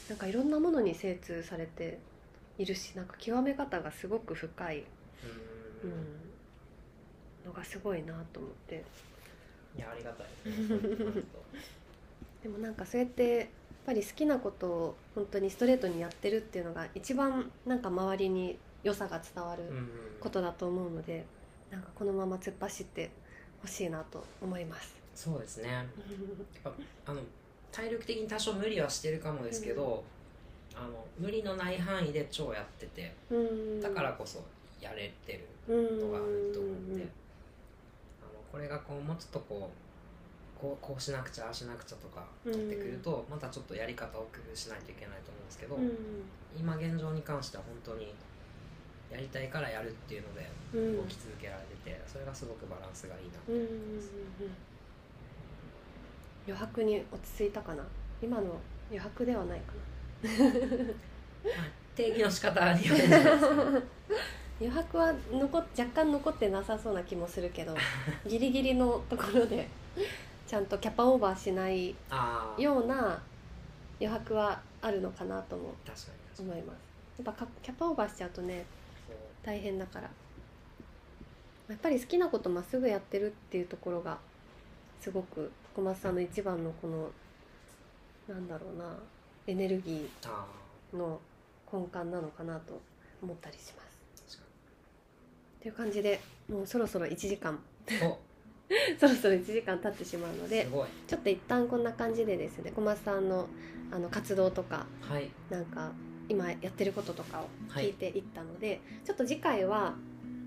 [0.10, 1.99] なんかいろんなものに精通されて
[2.58, 4.84] いるしなんか極め方がすごく深い、う
[5.84, 5.93] うんん、
[7.45, 8.84] のがすごいなと思って。
[9.78, 10.28] いやありがたい。
[10.45, 10.78] ですね
[12.43, 13.47] でもなんかそうやってやっ
[13.86, 21.24] ぱり好きなことを本当にストレートにやってるっていうのが一番なんか周りに良さが伝わるうんことだと思うので、
[21.72, 23.09] なんかこのまま突っ走って
[23.59, 24.93] ほしいなと思います。
[25.15, 25.69] そうですね。
[25.69, 25.86] やっ
[26.63, 26.72] ぱ
[27.07, 27.22] あの
[27.72, 30.03] 体力的に多少無理はしてるかもですけど、
[30.76, 33.82] あの無理のない範囲で超やっててうん。
[33.82, 34.43] だからこそ
[34.80, 35.99] やれてるうん。
[35.99, 37.09] のがあると思うんで、あの
[38.52, 45.91] これがこうもうちょっとこうこうこうしなくちゃああしなくちゃとかなってくると、またちょっとやり方を工夫しないといけないと思うんですけど、うん。
[46.56, 48.14] 今現状に関しては本当に
[49.10, 50.97] やりたいからやるっていうのでうん。
[50.97, 54.02] 動き続けられててそれがすごくバランスがいいなとうんうんうんうん
[56.45, 57.84] 余白に落ち着いたかな？
[58.22, 59.74] 今の余白ではないか
[60.22, 63.56] まあ定義の仕方によるんじゃないですか
[64.62, 67.76] 余白は残っ若干残ってなさそうな気もするけど
[68.28, 69.68] ギリギリのところで
[70.45, 71.95] ちゃんとキャパオーバーしない
[72.62, 73.20] ような
[73.99, 75.74] 余白はあるのかなとも
[76.39, 76.78] 思います。
[77.24, 78.66] やっぱかキャパオーバーしちゃうとね
[79.41, 80.09] 大変だから。
[81.70, 84.20] やっぱり好きなことまっすぐやってるっていうところが
[84.99, 87.09] すごく小松さんの一番のこの
[88.28, 88.93] なんだろうな
[89.47, 91.20] エネルギあーの
[91.72, 92.80] 根幹なのかなと
[93.22, 93.91] 思ったりします
[95.62, 97.59] っていう感じでもうそろそろ1時間。
[97.88, 97.97] に
[98.97, 100.68] そろそろ1時間経ってしまうのおで
[101.05, 103.47] ちょっと一旦こんな感じでですね小松さんの
[103.91, 105.30] あの活動とかはい。
[105.51, 105.91] なんか
[106.30, 109.95] 今やってることとかを聞いていったので、ちょっと次回は、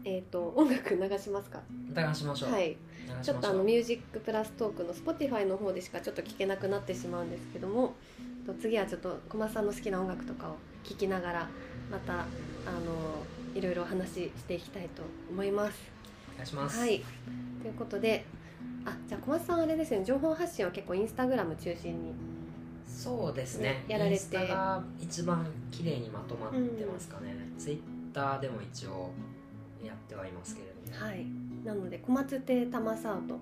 [0.04, 1.62] えー、と音楽流しますか？
[1.94, 2.76] 流しましょう、はい。
[3.22, 7.94] ちしょっとあのミュージックプラストークの Spotify の方でしかちょっと聞けなくなってしまうんですけども
[8.46, 11.48] と次はちょっと小松さんの好きな音楽とかを聴きながら
[11.90, 12.26] またあの
[13.54, 15.78] いろいろお話ししていきたいと思います。
[16.32, 16.78] お願いします。
[16.78, 17.02] はい。
[17.62, 18.24] ということで
[18.84, 20.04] あじゃあ小松さんあれですね。
[20.04, 22.12] 情報発信は結構インスタグラム中心に
[22.86, 23.84] そうですね。
[23.88, 24.16] やられて。
[24.16, 27.80] インスタが一番綺麗にまとまってますかね、ツイッ
[28.12, 29.10] ターでも一応
[29.84, 31.26] やってはいますけれども、はい。
[31.64, 33.38] なので小松亭タマサウト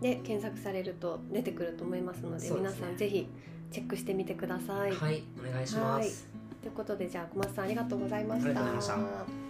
[0.00, 2.68] で検索されると出てくると思いますのでね。
[2.70, 3.26] さんぜひ
[3.70, 4.92] チェックしてみてください。
[4.92, 6.28] はいお願いします、
[6.60, 8.46] ということでじゃあ小松さんありがとうございました。
[8.46, 9.49] ありがとうございま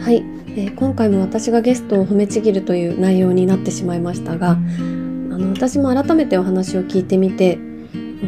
[0.00, 0.16] はい、
[0.56, 7.58] えー今回も私がゲストを褒めちぎるという内容になってしまいましたがあの私も改めてお話を聞いてみて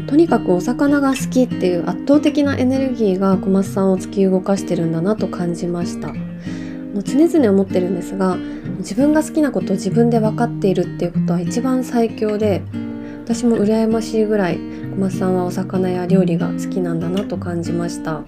[0.09, 6.09] とにかくお魚が好きっていう圧倒的なエネルギーが小松さんを突き動かしてるんだなと感じました。
[6.11, 6.13] あ
[6.93, 8.37] の常々思ってるんですが
[8.79, 12.63] 自分が好きなことを自分で分かっているっていうことは一番最強で
[13.25, 14.59] 私も羨ましいぐらい
[14.91, 18.23] 小松さんはお魚や料理が好きなんだなと感じました。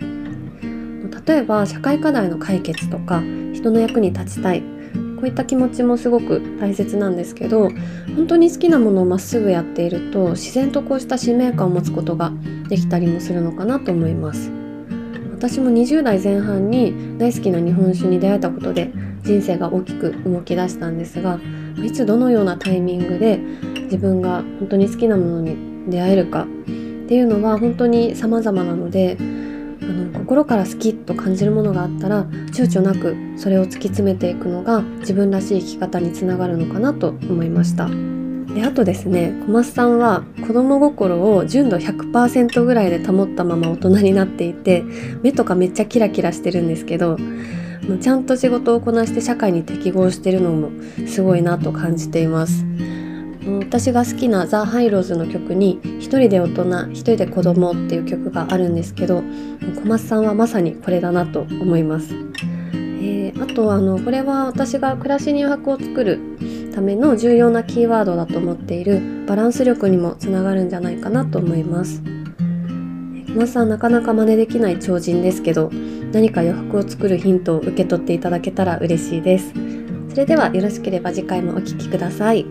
[1.26, 4.62] 例えば社会課題の解決とか人の役に立ちたい。
[4.62, 7.70] こういった気持ちもすごく大切なんですけど
[8.16, 12.32] 本当に好きなものをまっすぐやっていると自然とこうした使命感を持つことが
[12.68, 14.50] できたりもするのかなと思います。
[15.32, 18.92] 私も20代前半に大好きな日本酒に出会えたことで
[19.22, 21.38] 人生が大きく動き出したんですが
[21.82, 23.38] いつどのようなタイミングで
[23.84, 26.46] 自分が本当に好きなものに出会えるかっ
[27.08, 37.88] ていうのは本当に様々なのであの心から好きと感じるものがあったら躊躇なくそれを突き詰めていくのが自分らしい生き方につながるのかなと思いました。
[38.54, 44.84] であとですね小松さんは子供心を純度100%ぐらいで保ったまま大人になっていて
[45.22, 47.16] 目とかめっちゃキラキラしてるんですけど
[48.00, 50.70] ちゃんと仕事をこなして社会に適合してるのも
[51.06, 52.64] すごいなと感じています。
[53.46, 59.22] 私が好きなザ・ハイローズの曲に「一人で大人一人で子供っていう曲があるんですけど
[59.82, 62.14] 小松さんはまさにこれだなと思います。
[62.74, 66.20] えー、あとあのこれは私が暮らしに余白を作る
[66.72, 72.02] ための重要なキーワードだと思っているバランス力にもつながるんじゃないかなと思います。
[73.28, 75.70] 小松さんなかなか真似できない超人ですけど
[76.12, 79.52] 何か余白を作るヒントを受け取っていただけたら嬉しいです。
[80.10, 82.46] それではよろしければ次回もお聴きください。